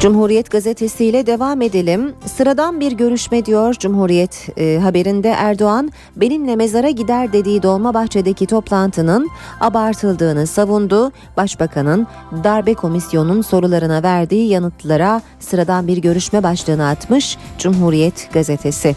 [0.00, 2.14] Cumhuriyet gazetesiyle devam edelim.
[2.26, 9.28] Sıradan bir görüşme diyor Cumhuriyet e, haberinde Erdoğan benimle mezara gider dediği Dolmabahçe'deki toplantının
[9.60, 11.12] abartıldığını savundu.
[11.36, 12.06] Başbakanın
[12.44, 18.96] darbe komisyonunun sorularına verdiği yanıtlara sıradan bir görüşme başlığını atmış Cumhuriyet gazetesi.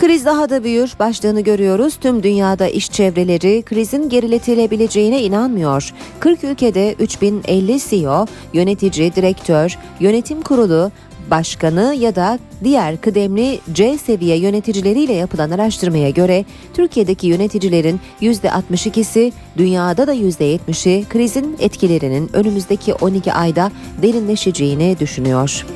[0.00, 1.96] Kriz daha da büyür başlığını görüyoruz.
[1.96, 5.94] Tüm dünyada iş çevreleri krizin geriletilebileceğine inanmıyor.
[6.20, 10.90] 40 ülkede 3050 CEO, yönetici, direktör, yönetim kurulu,
[11.30, 16.44] başkanı ya da diğer kıdemli C seviye yöneticileriyle yapılan araştırmaya göre
[16.74, 23.70] Türkiye'deki yöneticilerin %62'si, dünyada da %70'i krizin etkilerinin önümüzdeki 12 ayda
[24.02, 25.66] derinleşeceğini düşünüyor.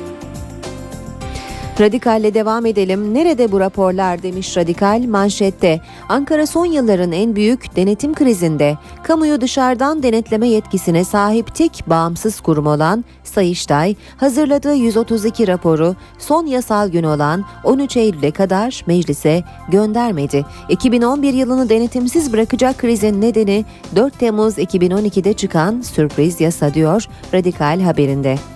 [1.79, 3.13] Radikalle devam edelim.
[3.13, 5.81] Nerede bu raporlar demiş Radikal manşette.
[6.09, 12.67] Ankara son yılların en büyük denetim krizinde kamuyu dışarıdan denetleme yetkisine sahip tek bağımsız kurum
[12.67, 20.45] olan Sayıştay hazırladığı 132 raporu son yasal gün olan 13 Eylül'e kadar meclise göndermedi.
[20.69, 23.65] 2011 yılını denetimsiz bırakacak krizin nedeni
[23.95, 28.54] 4 Temmuz 2012'de çıkan sürpriz yasa diyor Radikal haberinde.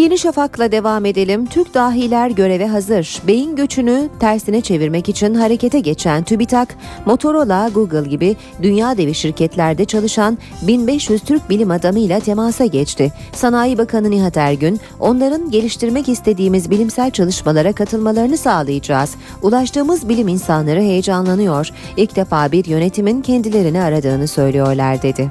[0.00, 1.46] Yeni Şafak'la devam edelim.
[1.46, 3.22] Türk dahiler göreve hazır.
[3.26, 6.76] Beyin göçünü tersine çevirmek için harekete geçen TÜBİTAK,
[7.06, 13.12] Motorola, Google gibi dünya devi şirketlerde çalışan 1500 Türk bilim adamıyla temasa geçti.
[13.32, 19.14] Sanayi Bakanı Nihat Ergün, onların geliştirmek istediğimiz bilimsel çalışmalara katılmalarını sağlayacağız.
[19.42, 21.70] Ulaştığımız bilim insanları heyecanlanıyor.
[21.96, 25.30] İlk defa bir yönetimin kendilerini aradığını söylüyorlar dedi.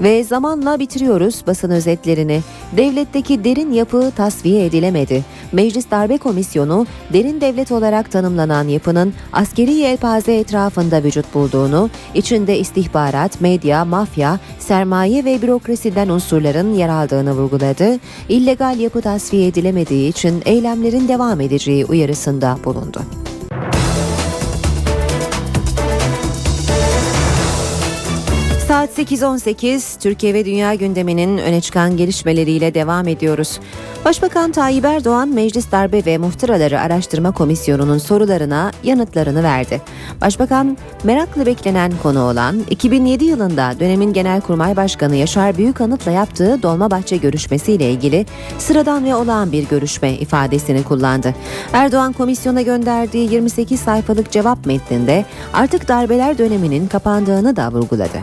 [0.00, 2.40] Ve zamanla bitiriyoruz basın özetlerini.
[2.76, 5.24] Devletteki derin yapı tasfiye edilemedi.
[5.52, 13.40] Meclis Darbe Komisyonu derin devlet olarak tanımlanan yapının askeri yelpaze etrafında vücut bulduğunu, içinde istihbarat,
[13.40, 17.98] medya, mafya, sermaye ve bürokrasiden unsurların yer aldığını vurguladı.
[18.28, 23.00] İllegal yapı tasfiye edilemediği için eylemlerin devam edeceği uyarısında bulundu.
[28.70, 33.60] Saat 8.18 Türkiye ve Dünya gündeminin öne çıkan gelişmeleriyle devam ediyoruz.
[34.04, 39.80] Başbakan Tayyip Erdoğan Meclis Darbe ve Muhtıraları Araştırma Komisyonu'nun sorularına yanıtlarını verdi.
[40.20, 47.90] Başbakan meraklı beklenen konu olan 2007 yılında dönemin Genelkurmay Başkanı Yaşar Büyükanıt'la yaptığı Dolmabahçe görüşmesiyle
[47.90, 48.26] ilgili
[48.58, 51.34] sıradan ve olağan bir görüşme ifadesini kullandı.
[51.72, 58.20] Erdoğan komisyona gönderdiği 28 sayfalık cevap metninde artık darbeler döneminin kapandığını da vurguladı.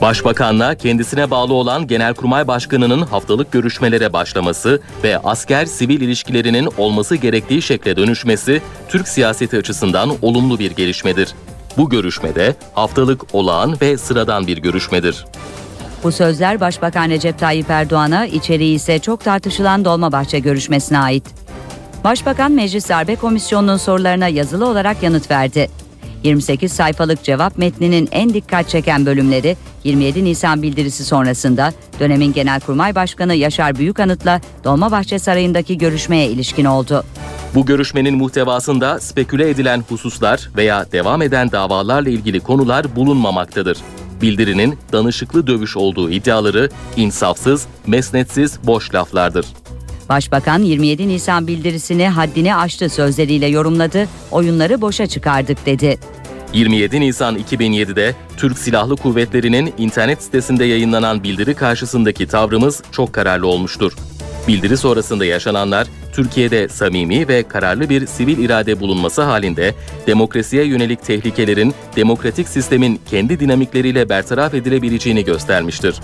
[0.00, 7.96] Başbakanla kendisine bağlı olan Genelkurmay Başkanı'nın haftalık görüşmelere başlaması ve asker-sivil ilişkilerinin olması gerektiği şekle
[7.96, 11.34] dönüşmesi Türk siyaseti açısından olumlu bir gelişmedir.
[11.76, 15.24] Bu görüşmede haftalık olağan ve sıradan bir görüşmedir.
[16.02, 21.24] Bu sözler Başbakan Recep Tayyip Erdoğan'a, içeriği ise çok tartışılan Dolmabahçe görüşmesine ait.
[22.04, 25.68] Başbakan Meclis Darbe Komisyonu'nun sorularına yazılı olarak yanıt verdi.
[26.24, 33.34] 28 sayfalık cevap metninin en dikkat çeken bölümleri 27 Nisan bildirisi sonrasında dönemin Genelkurmay Başkanı
[33.34, 37.04] Yaşar Büyükanıt'la Dolmabahçe Sarayı'ndaki görüşmeye ilişkin oldu.
[37.54, 43.78] Bu görüşmenin muhtevasında speküle edilen hususlar veya devam eden davalarla ilgili konular bulunmamaktadır.
[44.22, 49.46] Bildirinin danışıklı dövüş olduğu iddiaları insafsız, mesnetsiz boş laflardır.
[50.08, 55.98] Başbakan 27 Nisan bildirisini haddini aştı sözleriyle yorumladı, oyunları boşa çıkardık dedi.
[56.52, 63.92] 27 Nisan 2007'de Türk Silahlı Kuvvetleri'nin internet sitesinde yayınlanan bildiri karşısındaki tavrımız çok kararlı olmuştur.
[64.48, 69.74] Bildiri sonrasında yaşananlar Türkiye'de samimi ve kararlı bir sivil irade bulunması halinde
[70.06, 76.00] demokrasiye yönelik tehlikelerin demokratik sistemin kendi dinamikleriyle bertaraf edilebileceğini göstermiştir.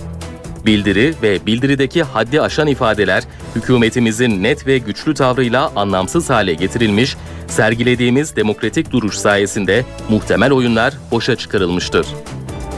[0.65, 3.23] Bildiri ve bildirideki haddi aşan ifadeler
[3.55, 7.15] hükümetimizin net ve güçlü tavrıyla anlamsız hale getirilmiş,
[7.47, 12.07] sergilediğimiz demokratik duruş sayesinde muhtemel oyunlar boşa çıkarılmıştır.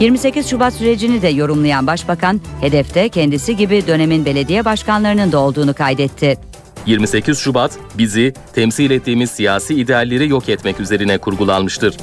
[0.00, 6.36] 28 Şubat sürecini de yorumlayan Başbakan, hedefte kendisi gibi dönemin belediye başkanlarının da olduğunu kaydetti.
[6.86, 11.96] 28 Şubat bizi temsil ettiğimiz siyasi idealleri yok etmek üzerine kurgulanmıştır.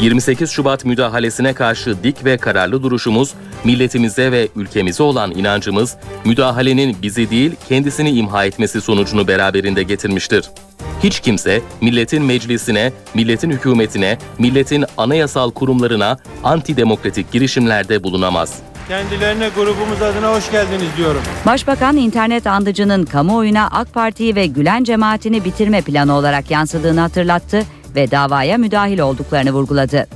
[0.00, 3.34] 28 Şubat müdahalesine karşı dik ve kararlı duruşumuz,
[3.64, 10.50] milletimize ve ülkemize olan inancımız, müdahalenin bizi değil kendisini imha etmesi sonucunu beraberinde getirmiştir.
[11.02, 18.58] Hiç kimse milletin meclisine, milletin hükümetine, milletin anayasal kurumlarına antidemokratik girişimlerde bulunamaz.
[18.88, 21.22] Kendilerine grubumuz adına hoş geldiniz diyorum.
[21.46, 27.62] Başbakan internet andıcının kamuoyuna AK Parti'yi ve Gülen cemaatini bitirme planı olarak yansıdığını hatırlattı
[27.98, 30.06] ve davaya müdahil olduklarını vurguladı.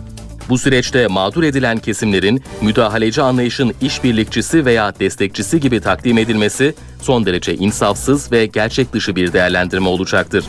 [0.49, 7.55] Bu süreçte mağdur edilen kesimlerin müdahaleci anlayışın işbirlikçisi veya destekçisi gibi takdim edilmesi son derece
[7.55, 10.45] insafsız ve gerçek dışı bir değerlendirme olacaktır.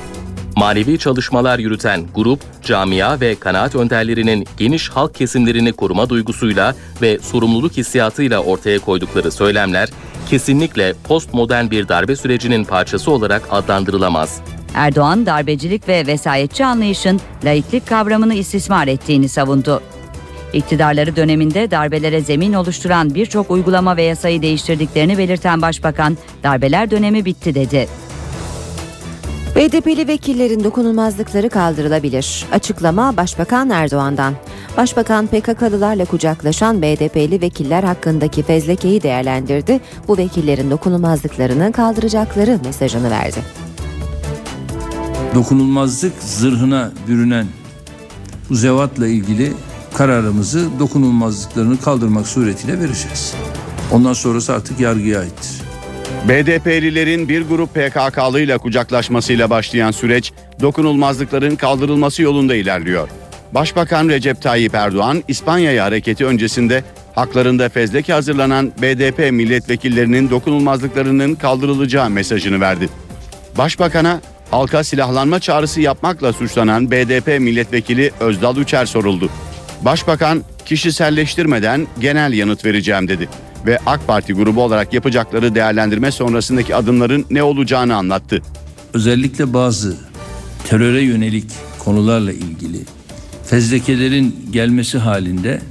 [0.56, 7.72] Manevi çalışmalar yürüten grup, camia ve kanaat önderlerinin geniş halk kesimlerini koruma duygusuyla ve sorumluluk
[7.72, 9.90] hissiyatıyla ortaya koydukları söylemler
[10.30, 14.42] kesinlikle postmodern bir darbe sürecinin parçası olarak adlandırılamaz.
[14.74, 19.82] Erdoğan darbecilik ve vesayetçi anlayışın laiklik kavramını istismar ettiğini savundu.
[20.54, 27.56] İktidarları döneminde darbelere zemin oluşturan birçok uygulama ve yasayı değiştirdiklerini belirten Başbakan, darbeler dönemi bitti
[27.56, 27.88] dedi.
[29.56, 32.46] BDP'li vekillerin dokunulmazlıkları kaldırılabilir.
[32.52, 34.34] Açıklama Başbakan Erdoğan'dan.
[34.78, 39.80] Başbakan PKK'lılarla kucaklaşan BDP'li vekiller hakkındaki fezlekeyi değerlendirdi.
[40.08, 43.62] Bu vekillerin dokunulmazlıklarını kaldıracakları mesajını verdi.
[45.36, 47.48] Dokunulmazlık zırhına bürünen
[48.50, 49.54] bu zevatla ilgili
[49.94, 53.36] kararımızı dokunulmazlıklarını kaldırmak suretiyle vereceğiz.
[53.92, 55.62] Ondan sonrası artık yargıya aittir.
[56.30, 63.10] BDP'lilerin bir grup PKK'lı ile kucaklaşmasıyla başlayan süreç dokunulmazlıkların kaldırılması yolunda ilerliyor.
[63.54, 66.84] Başbakan Recep Tayyip Erdoğan İspanya'ya hareketi öncesinde
[67.16, 72.90] haklarında fezleke hazırlanan BDP milletvekillerinin dokunulmazlıklarının kaldırılacağı mesajını verdi.
[73.58, 74.22] Başbakana
[74.54, 79.30] halka silahlanma çağrısı yapmakla suçlanan BDP milletvekili Özdal Uçer soruldu.
[79.82, 83.30] Başbakan kişiselleştirmeden genel yanıt vereceğim dedi
[83.66, 88.41] ve AK Parti grubu olarak yapacakları değerlendirme sonrasındaki adımların ne olacağını anlattı.
[88.93, 89.97] Özellikle bazı
[90.68, 91.45] teröre yönelik
[91.80, 92.80] konularla ilgili
[93.45, 95.62] fezlekelerin gelmesi halinde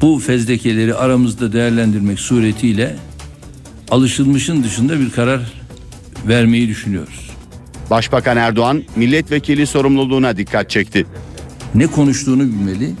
[0.00, 2.96] bu fezlekeleri aramızda değerlendirmek suretiyle
[3.90, 5.40] alışılmışın dışında bir karar
[6.28, 7.23] vermeyi düşünüyoruz.
[7.90, 11.06] Başbakan Erdoğan milletvekili sorumluluğuna dikkat çekti.
[11.74, 12.94] Ne konuştuğunu bilmeli,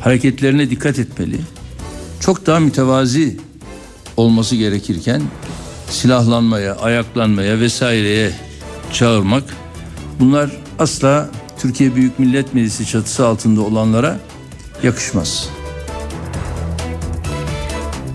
[0.00, 1.38] hareketlerine dikkat etmeli.
[2.20, 3.36] Çok daha mütevazi
[4.16, 5.22] olması gerekirken
[5.90, 8.32] silahlanmaya, ayaklanmaya vesaireye
[8.92, 9.44] çağırmak
[10.20, 14.18] bunlar asla Türkiye Büyük Millet Meclisi çatısı altında olanlara
[14.82, 15.48] yakışmaz.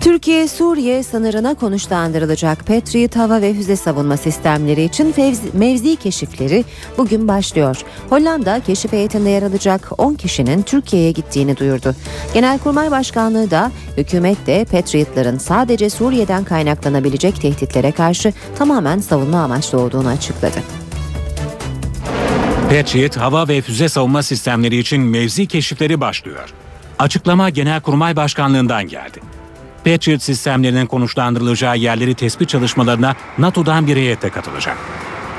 [0.02, 5.14] Türkiye Suriye sınırına konuşlandırılacak Patriot hava ve füze savunma sistemleri için
[5.52, 6.64] mevzi keşifleri
[6.98, 7.76] bugün başlıyor.
[8.10, 11.94] Hollanda keşif heyetinde yer alacak 10 kişinin Türkiye'ye gittiğini duyurdu.
[12.34, 20.08] Genelkurmay Başkanlığı da hükümet de Patriot'ların sadece Suriye'den kaynaklanabilecek tehditlere karşı tamamen savunma amaçlı olduğunu
[20.08, 20.58] açıkladı.
[22.70, 26.54] Patriot hava ve füze savunma sistemleri için mevzi keşifleri başlıyor.
[26.98, 29.41] Açıklama Genelkurmay Başkanlığından geldi.
[29.84, 34.76] Patriot sistemlerinin konuşlandırılacağı yerleri tespit çalışmalarına NATO'dan bir heyette katılacak.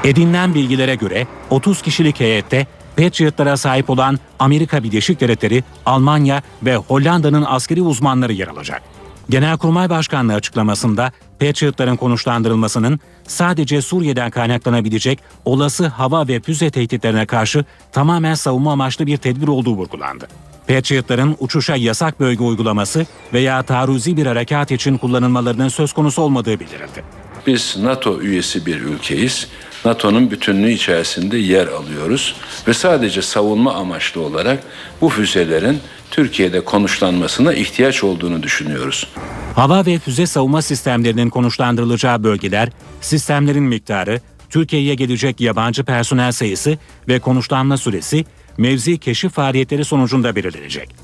[0.04, 2.68] Edinilen bilgilere göre 30 kişilik heyette
[2.98, 8.82] Patriot'lara sahip olan Amerika Birleşik Devletleri, Almanya ve Hollanda'nın askeri uzmanları yer alacak.
[9.30, 18.34] Genelkurmay Başkanlığı açıklamasında Patriot'ların konuşlandırılmasının sadece Suriye'den kaynaklanabilecek olası hava ve füze tehditlerine karşı tamamen
[18.34, 20.28] savunma amaçlı bir tedbir olduğu vurgulandı.
[20.68, 27.04] Patriot'ların uçuşa yasak bölge uygulaması veya taarruzi bir harekat için kullanılmalarının söz konusu olmadığı bildirildi.
[27.48, 29.48] Biz NATO üyesi bir ülkeyiz.
[29.86, 32.36] NATO'nun bütünlüğü içerisinde yer alıyoruz
[32.68, 34.64] ve sadece savunma amaçlı olarak
[35.02, 35.80] bu füzelerin
[36.12, 39.08] Türkiye'de konuşlanmasına ihtiyaç olduğunu düşünüyoruz.
[39.56, 42.70] Hava ve füze savunma sistemlerinin konuşlandırılacağı bölgeler,
[43.02, 48.26] sistemlerin miktarı, Türkiye'ye gelecek yabancı personel sayısı ve konuşlanma süresi
[48.58, 50.96] mevzi keşif faaliyetleri sonucunda belirlenecek.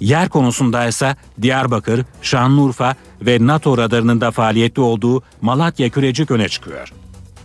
[0.00, 6.92] Yer konusunda ise Diyarbakır, Şanlıurfa ve NATO radarının da faaliyetli olduğu Malatya Kürecik öne çıkıyor.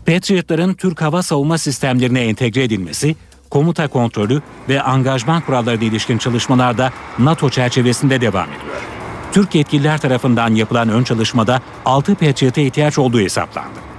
[0.06, 3.16] Patriot'ların Türk hava savunma sistemlerine entegre edilmesi,
[3.50, 8.82] komuta kontrolü ve angajman kurallarına ilişkin çalışmalar da NATO çerçevesinde devam ediyor.
[9.32, 13.91] Türk yetkililer tarafından yapılan ön çalışmada 6 Patriot'a ihtiyaç olduğu hesaplandı.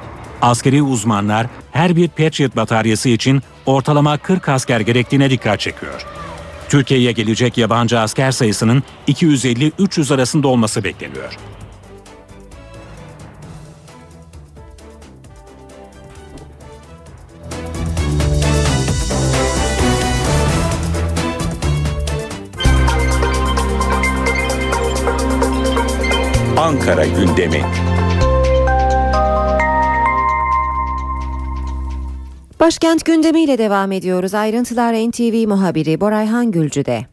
[0.43, 6.07] Askeri uzmanlar her bir Patriot bataryası için ortalama 40 asker gerektiğine dikkat çekiyor.
[6.69, 11.39] Türkiye'ye gelecek yabancı asker sayısının 250-300 arasında olması bekleniyor.
[26.57, 27.65] Ankara gündemi.
[32.63, 34.35] Başkent gündemiyle devam ediyoruz.
[34.35, 37.12] Ayrıntılar NTV muhabiri Borayhan Gülcü'de.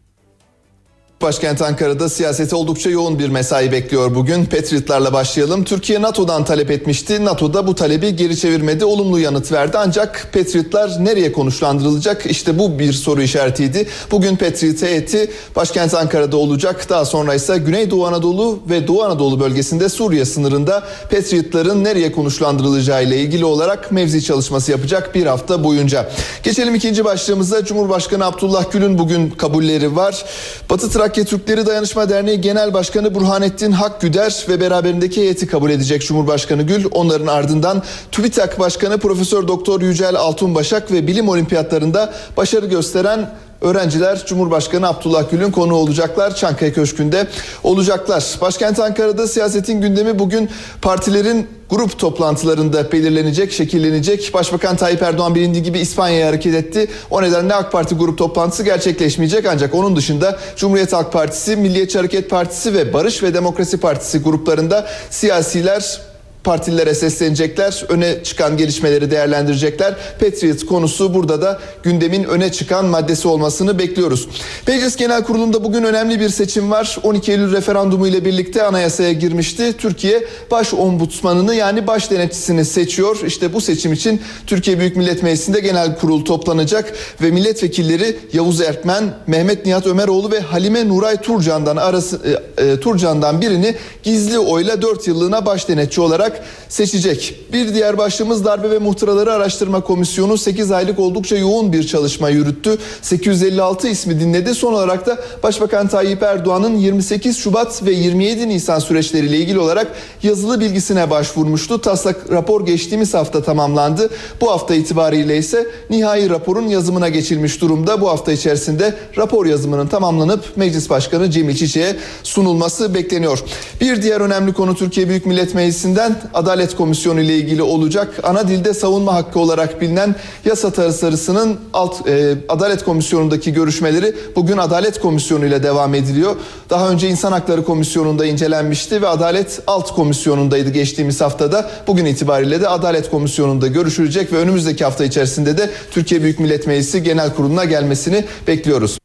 [1.21, 4.45] Başkent Ankara'da siyaseti oldukça yoğun bir mesai bekliyor bugün.
[4.45, 5.63] Patriotlarla başlayalım.
[5.63, 7.25] Türkiye NATO'dan talep etmişti.
[7.25, 8.85] NATO da bu talebi geri çevirmedi.
[8.85, 9.77] Olumlu yanıt verdi.
[9.77, 12.25] Ancak Patriotlar nereye konuşlandırılacak?
[12.25, 13.87] İşte bu bir soru işaretiydi.
[14.11, 16.89] Bugün Patriot heyeti başkent Ankara'da olacak.
[16.89, 23.17] Daha sonra ise Güneydoğu Anadolu ve Doğu Anadolu bölgesinde Suriye sınırında Patriotların nereye konuşlandırılacağı ile
[23.17, 26.09] ilgili olarak mevzi çalışması yapacak bir hafta boyunca.
[26.43, 27.65] Geçelim ikinci başlığımıza.
[27.65, 30.25] Cumhurbaşkanı Abdullah Gül'ün bugün kabulleri var.
[30.69, 36.01] Batı Trakya Trakya Türkleri Dayanışma Derneği Genel Başkanı Burhanettin Hakgüder ve beraberindeki heyeti kabul edecek
[36.01, 36.85] Cumhurbaşkanı Gül.
[36.91, 43.29] Onların ardından TÜBİTAK Başkanı Profesör Doktor Yücel Altunbaşak ve bilim olimpiyatlarında başarı gösteren
[43.61, 46.35] öğrenciler Cumhurbaşkanı Abdullah Gül'ün konu olacaklar.
[46.35, 47.27] Çankaya Köşkü'nde
[47.63, 48.37] olacaklar.
[48.41, 50.49] Başkent Ankara'da siyasetin gündemi bugün
[50.81, 54.33] partilerin grup toplantılarında belirlenecek, şekillenecek.
[54.33, 56.87] Başbakan Tayyip Erdoğan bilindiği gibi İspanya'ya hareket etti.
[57.11, 59.45] O nedenle AK Parti grup toplantısı gerçekleşmeyecek.
[59.45, 64.87] Ancak onun dışında Cumhuriyet Halk Partisi, Milliyetçi Hareket Partisi ve Barış ve Demokrasi Partisi gruplarında
[65.09, 66.08] siyasiler
[66.43, 67.85] partilere seslenecekler.
[67.89, 69.95] Öne çıkan gelişmeleri değerlendirecekler.
[70.19, 74.27] Patriot konusu burada da gündemin öne çıkan maddesi olmasını bekliyoruz.
[74.67, 76.97] Meclis Genel Kurulu'nda bugün önemli bir seçim var.
[77.03, 79.73] 12 Eylül referandumu ile birlikte anayasaya girmişti.
[79.77, 83.17] Türkiye baş ombudsmanını yani baş denetçisini seçiyor.
[83.25, 89.03] İşte bu seçim için Türkiye Büyük Millet Meclisi'nde genel kurul toplanacak ve milletvekilleri Yavuz Erkmen,
[89.27, 92.19] Mehmet Nihat Ömeroğlu ve Halime Nuray Turcan'dan arası
[92.57, 96.38] e, e, Turcan'dan birini gizli oyla 4 yıllığına baş denetçi olarak
[96.69, 97.35] seçecek.
[97.53, 102.77] Bir diğer başlığımız Darbe ve Muhtıraları Araştırma Komisyonu 8 aylık oldukça yoğun bir çalışma yürüttü.
[103.01, 104.55] 856 ismi dinledi.
[104.55, 109.87] Son olarak da Başbakan Tayyip Erdoğan'ın 28 Şubat ve 27 Nisan süreçleriyle ilgili olarak
[110.23, 111.81] yazılı bilgisine başvurmuştu.
[111.81, 114.09] Taslak rapor geçtiğimiz hafta tamamlandı.
[114.41, 118.01] Bu hafta itibariyle ise nihai raporun yazımına geçilmiş durumda.
[118.01, 123.43] Bu hafta içerisinde rapor yazımının tamamlanıp Meclis Başkanı Cemil Çiçek'e sunulması bekleniyor.
[123.81, 128.19] Bir diğer önemli konu Türkiye Büyük Millet Meclisi'nden Adalet Komisyonu ile ilgili olacak.
[128.23, 130.15] Ana dilde savunma hakkı olarak bilinen
[130.45, 136.35] yasa tasarısının alt e, Adalet Komisyonu'ndaki görüşmeleri bugün Adalet Komisyonu ile devam ediliyor.
[136.69, 141.69] Daha önce İnsan Hakları Komisyonu'nda incelenmişti ve Adalet Alt Komisyonu'ndaydı geçtiğimiz haftada.
[141.87, 147.03] Bugün itibariyle de Adalet Komisyonu'nda görüşülecek ve önümüzdeki hafta içerisinde de Türkiye Büyük Millet Meclisi
[147.03, 148.99] Genel Kurulu'na gelmesini bekliyoruz.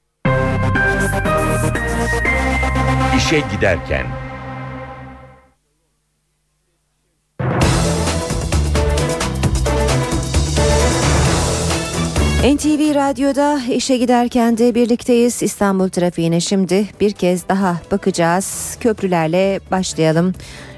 [3.17, 4.24] İşe giderken
[12.45, 18.77] NTV Radyo'da işe giderken de birlikteyiz İstanbul trafiğine şimdi bir kez daha bakacağız.
[18.81, 20.33] Köprülerle başlayalım.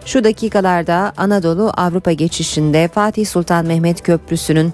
[0.04, 4.72] Şu dakikalarda Anadolu Avrupa geçişinde Fatih Sultan Mehmet Köprüsü'nün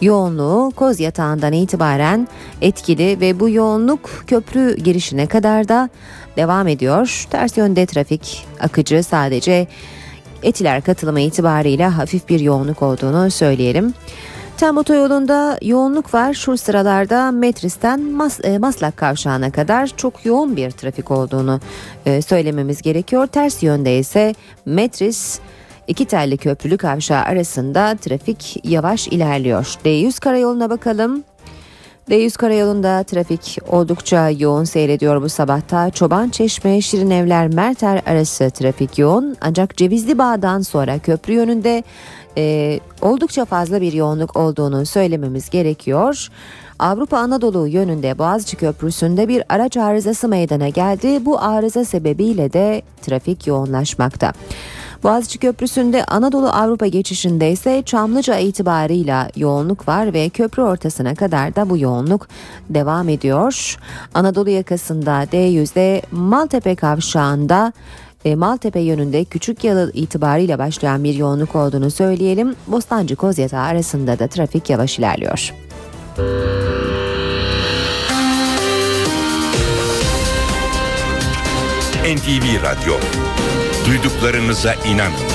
[0.00, 2.28] yoğunluğu Koz Yatağı'ndan itibaren
[2.60, 5.88] etkili ve bu yoğunluk köprü girişine kadar da
[6.36, 7.26] devam ediyor.
[7.30, 9.66] Ters yönde trafik akıcı sadece
[10.42, 13.94] Etiler katılımı itibariyle hafif bir yoğunluk olduğunu söyleyelim.
[14.64, 16.34] Tem otoyolunda yoğunluk var.
[16.34, 21.60] Şu sıralarda Metris'ten Mas, e, Maslak kavşağına kadar çok yoğun bir trafik olduğunu
[22.06, 23.26] e, söylememiz gerekiyor.
[23.26, 24.34] Ters yönde ise
[24.66, 25.40] Metris
[25.86, 29.64] iki telli köprülü kavşağı arasında trafik yavaş ilerliyor.
[29.84, 31.24] D100 karayoluna bakalım.
[32.10, 35.90] D100 karayolunda trafik oldukça yoğun seyrediyor bu sabahta.
[35.90, 39.36] Çoban Çeşme, Şirinevler, Merter arası trafik yoğun.
[39.40, 41.82] Ancak Cevizli Bağ'dan sonra köprü yönünde
[42.38, 46.28] e, oldukça fazla bir yoğunluk olduğunu söylememiz gerekiyor.
[46.78, 51.26] Avrupa Anadolu yönünde Boğaziçi Köprüsü'nde bir araç arızası meydana geldi.
[51.26, 54.32] Bu arıza sebebiyle de trafik yoğunlaşmakta.
[55.02, 61.70] Boğaziçi Köprüsü'nde Anadolu Avrupa geçişinde ise Çamlıca itibarıyla yoğunluk var ve köprü ortasına kadar da
[61.70, 62.28] bu yoğunluk
[62.70, 63.76] devam ediyor.
[64.14, 67.72] Anadolu yakasında D100'de Maltepe kavşağında
[68.24, 72.54] e, Maltepe yönünde küçük yalı itibariyle başlayan bir yoğunluk olduğunu söyleyelim.
[72.66, 75.54] Bostancı Kozyatağı arasında da trafik yavaş ilerliyor.
[82.04, 82.94] NTV Radyo
[83.86, 85.33] duyduklarınıza inanın.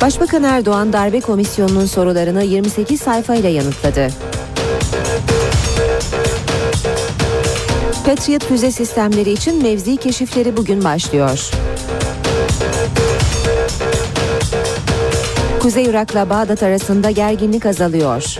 [0.00, 4.08] Başbakan Erdoğan darbe komisyonunun sorularını 28 sayfayla yanıtladı.
[8.06, 11.50] Patriot füze sistemleri için mevzi keşifleri bugün başlıyor.
[15.60, 18.36] Kuzey Irak'la Bağdat arasında gerginlik azalıyor.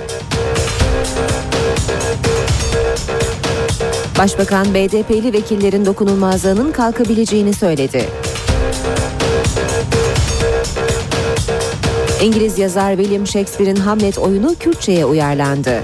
[4.18, 8.27] Başbakan BDP'li vekillerin dokunulmazlığının kalkabileceğini söyledi.
[12.22, 15.82] İngiliz yazar William Shakespeare'in Hamlet oyunu Kürtçe'ye uyarlandı.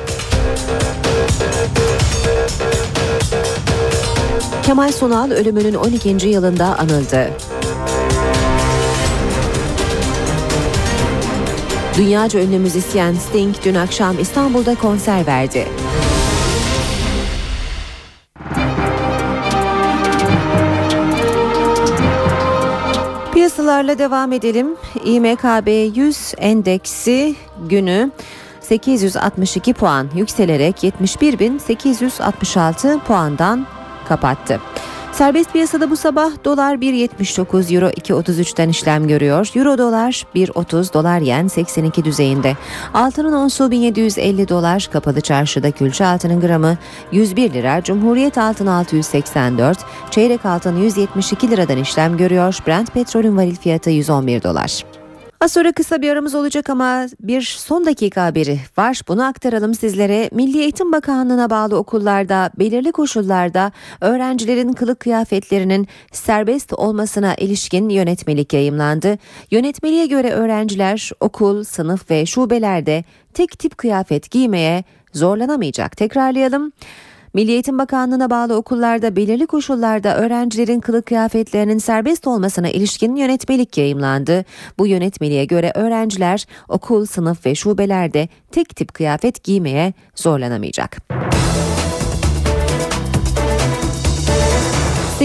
[4.63, 6.29] Kemal Sunal ölümünün 12.
[6.29, 7.31] yılında anıldı.
[11.97, 15.67] Dünyaca ünlü müzisyen Sting dün akşam İstanbul'da konser verdi.
[23.65, 24.77] Piyasalarla devam edelim.
[25.05, 27.37] İMKB 100 endeksi
[27.69, 28.11] günü
[28.61, 33.67] 862 puan yükselerek 71.866 puandan
[34.09, 34.61] kapattı.
[35.15, 39.51] Serbest piyasada bu sabah dolar 1.79, euro 2.33'ten işlem görüyor.
[39.55, 42.57] Euro dolar 1.30, dolar yen 82 düzeyinde.
[42.95, 46.79] Altının onsu 1750 dolar, kapalı çarşıda külçe altının gramı
[47.13, 49.79] 101 lira, Cumhuriyet altın 684,
[50.11, 52.59] çeyrek altın 172 liradan işlem görüyor.
[52.67, 54.85] Brent petrolün varil fiyatı 111 dolar.
[55.41, 59.01] Az sonra kısa bir aramız olacak ama bir son dakika haberi var.
[59.09, 60.31] Bunu aktaralım sizlere.
[60.33, 69.19] Milli Eğitim Bakanlığı'na bağlı okullarda belirli koşullarda öğrencilerin kılık kıyafetlerinin serbest olmasına ilişkin yönetmelik yayımlandı.
[69.51, 73.05] Yönetmeliğe göre öğrenciler okul, sınıf ve şubelerde
[73.35, 75.97] tek tip kıyafet giymeye zorlanamayacak.
[75.97, 76.73] Tekrarlayalım.
[77.35, 84.45] Milli Eğitim Bakanlığı'na bağlı okullarda belirli koşullarda öğrencilerin kılık kıyafetlerinin serbest olmasına ilişkin yönetmelik yayımlandı.
[84.79, 90.97] Bu yönetmeliğe göre öğrenciler okul, sınıf ve şubelerde tek tip kıyafet giymeye zorlanamayacak.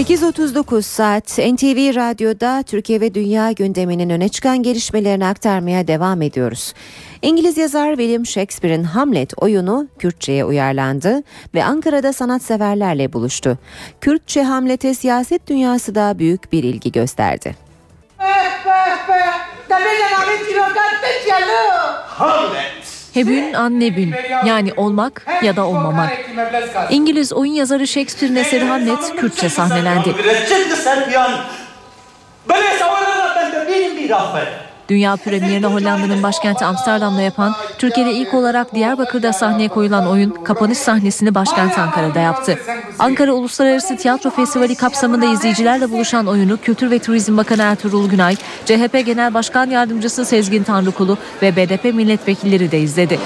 [0.00, 6.74] 8.39 saat NTV Radyo'da Türkiye ve Dünya gündeminin öne çıkan gelişmelerini aktarmaya devam ediyoruz.
[7.22, 11.22] İngiliz yazar William Shakespeare'in Hamlet oyunu Kürtçe'ye uyarlandı
[11.54, 13.58] ve Ankara'da sanatseverlerle buluştu.
[14.00, 17.56] Kürtçe Hamlet'e siyaset dünyası da büyük bir ilgi gösterdi.
[23.14, 24.14] Hebün annebün
[24.46, 26.10] yani olmak ya da olmamak.
[26.90, 30.14] İngiliz oyun yazarı Shakespeare'in eseri Hamlet Kürtçe sahnelendi.
[34.90, 41.34] Dünya premierini Hollanda'nın başkenti Amsterdam'da yapan, Türkiye'de ilk olarak Diyarbakır'da sahneye koyulan oyun kapanış sahnesini
[41.34, 42.58] başkent Ankara'da yaptı.
[42.98, 49.06] Ankara Uluslararası Tiyatro Festivali kapsamında izleyicilerle buluşan oyunu Kültür ve Turizm Bakanı Ertuğrul Günay, CHP
[49.06, 53.18] Genel Başkan Yardımcısı Sezgin Tanrıkulu ve BDP milletvekilleri de izledi.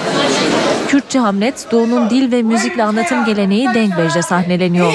[0.87, 4.93] Kürtçe Hamlet, Doğu'nun dil ve müzikle anlatım geleneği Dengbej'de sahneleniyor.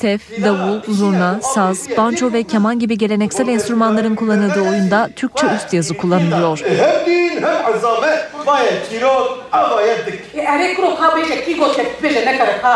[0.00, 5.96] Tef, davul, zurna, saz, banjo ve keman gibi geleneksel enstrümanların kullanıldığı oyunda Türkçe üst yazı
[5.96, 6.58] kullanılıyor.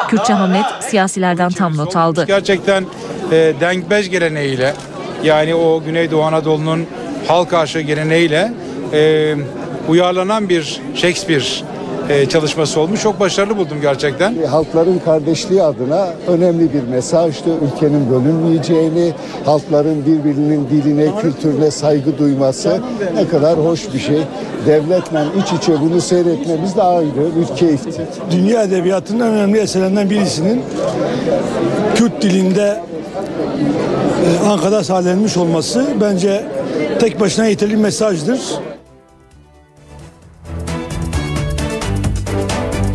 [0.08, 2.24] Kürtçe Hamlet siyasilerden tam not aldı.
[2.26, 2.84] Gerçekten
[3.32, 4.74] e, Dengbej geleneğiyle
[5.22, 6.86] yani o Güneydoğu Anadolu'nun
[7.28, 8.52] halk aşığı geleneğiyle
[8.92, 9.34] e,
[9.88, 11.73] uyarlanan bir Shakespeare
[12.08, 13.02] e, çalışması olmuş.
[13.02, 14.34] Çok başarılı buldum gerçekten.
[14.50, 17.50] Halkların kardeşliği adına önemli bir mesajdı.
[17.64, 19.12] Ülkenin bölünmeyeceğini,
[19.44, 22.80] halkların birbirinin diline, kültürüne saygı duyması
[23.14, 24.18] ne kadar hoş bir şey.
[24.66, 28.06] Devletle iç içe bunu seyretmemiz de ayrı bir keyifti.
[28.30, 30.62] Dünya edebiyatının önemli eserlerinden birisinin
[31.94, 32.80] Kürt dilinde
[34.24, 36.44] e, Ankara'da sahnelenmiş olması bence
[37.00, 38.40] tek başına yeterli bir mesajdır.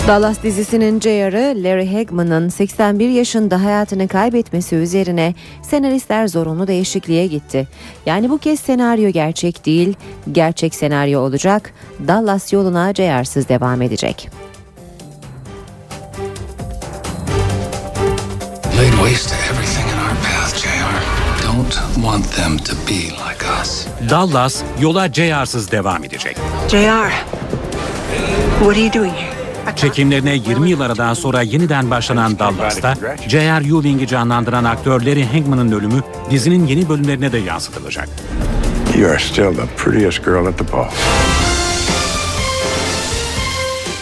[0.10, 7.68] Dallas dizisinin JR'ı Larry Hagman'ın 81 yaşında hayatını kaybetmesi üzerine senaristler zorunlu değişikliğe gitti.
[8.06, 9.94] Yani bu kez senaryo gerçek değil,
[10.32, 11.74] gerçek senaryo olacak.
[12.08, 14.30] Dallas yoluna JR'sız devam edecek.
[18.78, 20.96] Laid waste to everything in our path, JR.
[21.48, 23.88] Don't want them to be like us.
[24.10, 26.38] Dallas yola JR'sız devam edecek.
[26.70, 27.12] JR,
[28.60, 29.39] what are you doing here?
[29.76, 32.96] Çekimlerine 20 yıl aradan sonra yeniden başlanan Dallas'ta
[33.28, 33.66] J.R.
[33.66, 36.02] Ewing'i canlandıran aktör Larry Hagman'ın ölümü
[36.32, 38.10] dizinin yeni bölümlerine de yansıtılacak.
[38.98, 40.88] You are still the prettiest girl at the ball.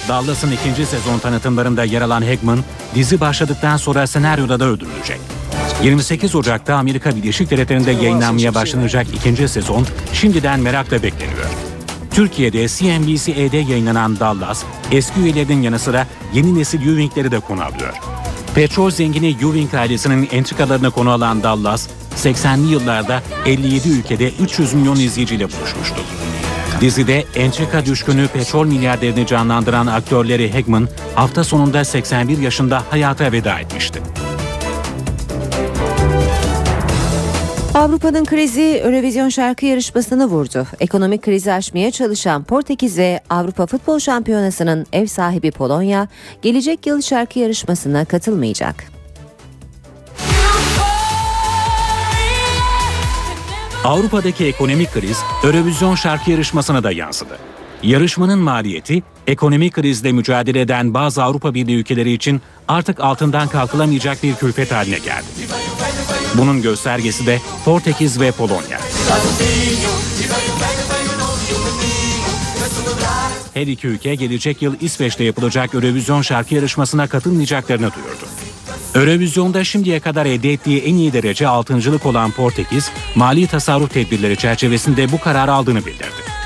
[0.07, 2.59] Dallas'ın ikinci sezon tanıtımlarında yer alan Hagman,
[2.95, 5.19] dizi başladıktan sonra senaryoda da öldürülecek.
[5.83, 11.45] 28 Ocak'ta Amerika Birleşik Devletleri'nde yayınlanmaya başlanacak ikinci sezon şimdiden merakla bekleniyor.
[12.17, 17.93] Türkiye'de CNBC-E'de yayınlanan Dallas, eski üyelerinin yanı sıra yeni nesil Ewing'leri de konu alıyor.
[18.55, 25.43] Petrol zengini Ewing ailesinin entrikalarını konu alan Dallas, 80'li yıllarda 57 ülkede 300 milyon izleyiciyle
[25.43, 26.01] buluşmuştu.
[26.81, 34.01] Dizide entrika düşkünü petrol milyarderini canlandıran aktörleri Hegman hafta sonunda 81 yaşında hayata veda etmişti.
[37.87, 40.67] Avrupa'nın krizi Eurovision şarkı yarışmasını vurdu.
[40.79, 46.07] Ekonomik krizi aşmaya çalışan Portekiz ve Avrupa Futbol Şampiyonası'nın ev sahibi Polonya,
[46.41, 48.83] gelecek yıl şarkı yarışmasına katılmayacak.
[53.83, 57.37] Avrupa'daki ekonomik kriz Eurovision şarkı yarışmasına da yansıdı.
[57.83, 64.35] Yarışmanın maliyeti ekonomik krizle mücadele eden bazı Avrupa Birliği ülkeleri için artık altından kalkılamayacak bir
[64.35, 65.25] külfet haline geldi.
[66.35, 68.79] Bunun göstergesi de Portekiz ve Polonya.
[73.53, 78.25] Her iki ülke gelecek yıl İsveç'te yapılacak Eurovision şarkı yarışmasına katılmayacaklarını duyurdu.
[78.95, 85.11] Eurovizyonda şimdiye kadar elde ettiği en iyi derece altıncılık olan Portekiz, mali tasarruf tedbirleri çerçevesinde
[85.11, 86.36] bu kararı aldığını bildirdi.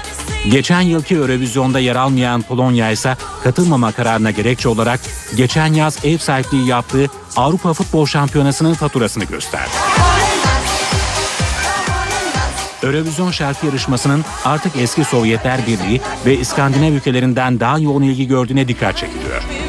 [0.50, 5.00] Geçen yılki Eurovizyonda yer almayan Polonya ise katılmama kararına gerekçe olarak
[5.36, 9.72] geçen yaz ev sahipliği yaptığı Avrupa Futbol Şampiyonası'nın faturasını gösterdi.
[12.84, 18.98] Eurovision şarkı yarışmasının artık eski Sovyetler Birliği ve İskandinav ülkelerinden daha yoğun ilgi gördüğüne dikkat
[18.98, 19.61] çekiliyor.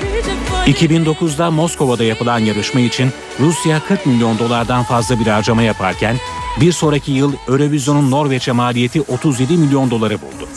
[0.66, 3.10] 2009'da Moskova'da yapılan yarışma için
[3.40, 6.16] Rusya 40 milyon dolardan fazla bir harcama yaparken
[6.60, 10.48] bir sonraki yıl Eurovision'un Norveç'e maliyeti 37 milyon doları buldu.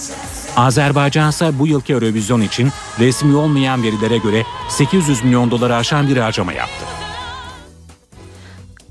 [0.57, 2.69] Azerbaycan ise bu yılki Eurovizyon için
[2.99, 6.94] resmi olmayan verilere göre 800 milyon doları aşan bir harcama yaptı.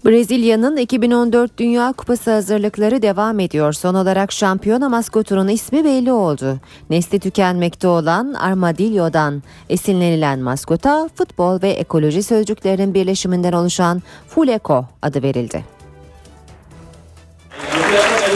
[0.05, 3.73] Brezilya'nın 2014 Dünya Kupası hazırlıkları devam ediyor.
[3.73, 6.61] Son olarak şampiyona maskotunun ismi belli oldu.
[6.91, 15.65] Nesli tükenmekte olan Armadillo'dan esinlenilen maskota futbol ve ekoloji sözcüklerinin birleşiminden oluşan Fuleco adı verildi.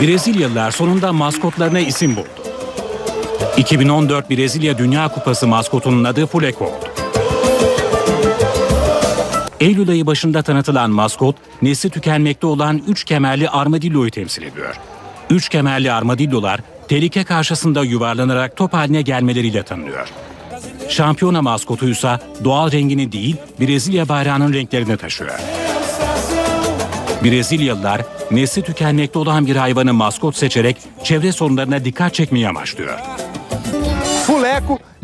[0.00, 2.28] Brezilyalılar sonunda maskotlarına isim buldu.
[3.56, 6.87] 2014 Brezilya Dünya Kupası maskotunun adı Fuleco oldu.
[9.60, 14.74] Eylül ayı başında tanıtılan maskot, nesli tükenmekte olan üç kemerli armadilloyu temsil ediyor.
[15.30, 20.08] Üç kemerli armadillolar tehlike karşısında yuvarlanarak top haline gelmeleriyle tanınıyor.
[20.88, 25.40] Şampiyona maskotu ise doğal rengini değil, Brezilya bayrağının renklerini taşıyor.
[27.24, 32.98] Brezilyalılar nesli tükenmekte olan bir hayvanı maskot seçerek çevre sorunlarına dikkat çekmeyi amaçlıyor.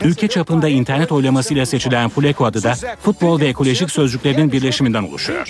[0.04, 5.48] Ülke çapında internet oylamasıyla seçilen Fuleco adı da futbol ve ekolojik sözcüklerinin birleşiminden oluşuyor.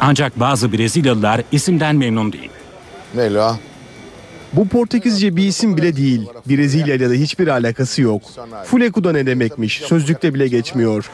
[0.00, 2.50] Ancak bazı Brezilyalılar isimden memnun değil.
[4.52, 6.26] Bu Portekizce bir isim bile değil.
[6.48, 8.22] Brezilya ile de hiçbir alakası yok.
[8.64, 9.80] Fuleco da ne demekmiş?
[9.80, 11.10] Sözlükte bile geçmiyor.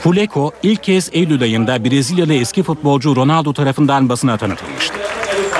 [0.00, 4.94] Fuleco ilk kez Eylül ayında Brezilyalı eski futbolcu Ronaldo tarafından basına tanıtılmıştı.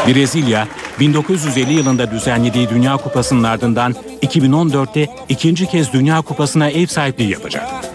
[0.09, 0.69] Brezilya
[1.01, 3.95] 1950 yılında düzenlediği Dünya Kupası'nın ardından
[4.25, 7.94] 2014'te ikinci kez Dünya Kupası'na ev sahipliği yapacak.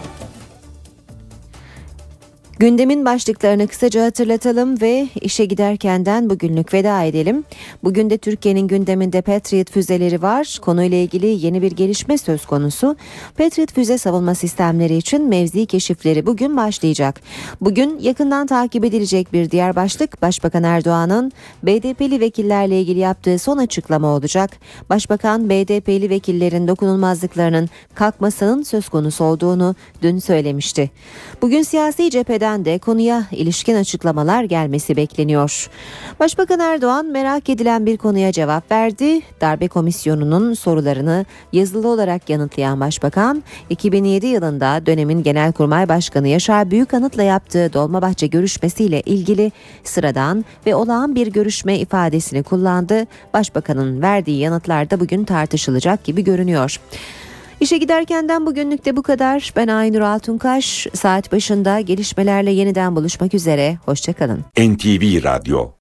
[2.60, 7.44] Gündemin başlıklarını kısaca hatırlatalım ve işe giderkenden bugünlük veda edelim.
[7.84, 10.58] Bugün de Türkiye'nin gündeminde Patriot füzeleri var.
[10.62, 12.96] Konuyla ilgili yeni bir gelişme söz konusu.
[13.38, 17.22] Patriot füze savunma sistemleri için mevzi keşifleri bugün başlayacak.
[17.62, 21.32] Bugün yakından takip edilecek bir diğer başlık Başbakan Erdoğan'ın
[21.64, 24.52] BDP'li vekillerle ilgili yaptığı son açıklama olacak.
[24.90, 30.90] Başbakan BDP'li vekillerin dokunulmazlıklarının kalkmasının söz konusu olduğunu dün söylemişti.
[31.42, 35.70] Bugün siyasi cepheden de konuya ilişkin açıklamalar gelmesi bekleniyor.
[36.20, 39.22] Başbakan Erdoğan merak edilen bir konuya cevap verdi.
[39.42, 47.74] Darbe komisyonunun sorularını yazılı olarak yanıtlayan başbakan, 2007 yılında dönemin Genelkurmay Başkanı Yaşar Büyükanıt'la yaptığı
[47.74, 49.52] Dolmabahçe görüşmesiyle ilgili
[49.84, 53.08] sıradan ve olağan bir görüşme ifadesini kullandı.
[53.34, 56.80] Başbakanın verdiği yanıtlar da bugün tartışılacak gibi görünüyor.
[57.60, 59.54] İşe giderkenden bugünlük de bu kadar.
[59.56, 60.88] Ben Aynur Altunkaş.
[60.94, 63.78] Saat başında gelişmelerle yeniden buluşmak üzere.
[63.86, 64.40] Hoşçakalın.
[64.58, 65.70] NTV Radyo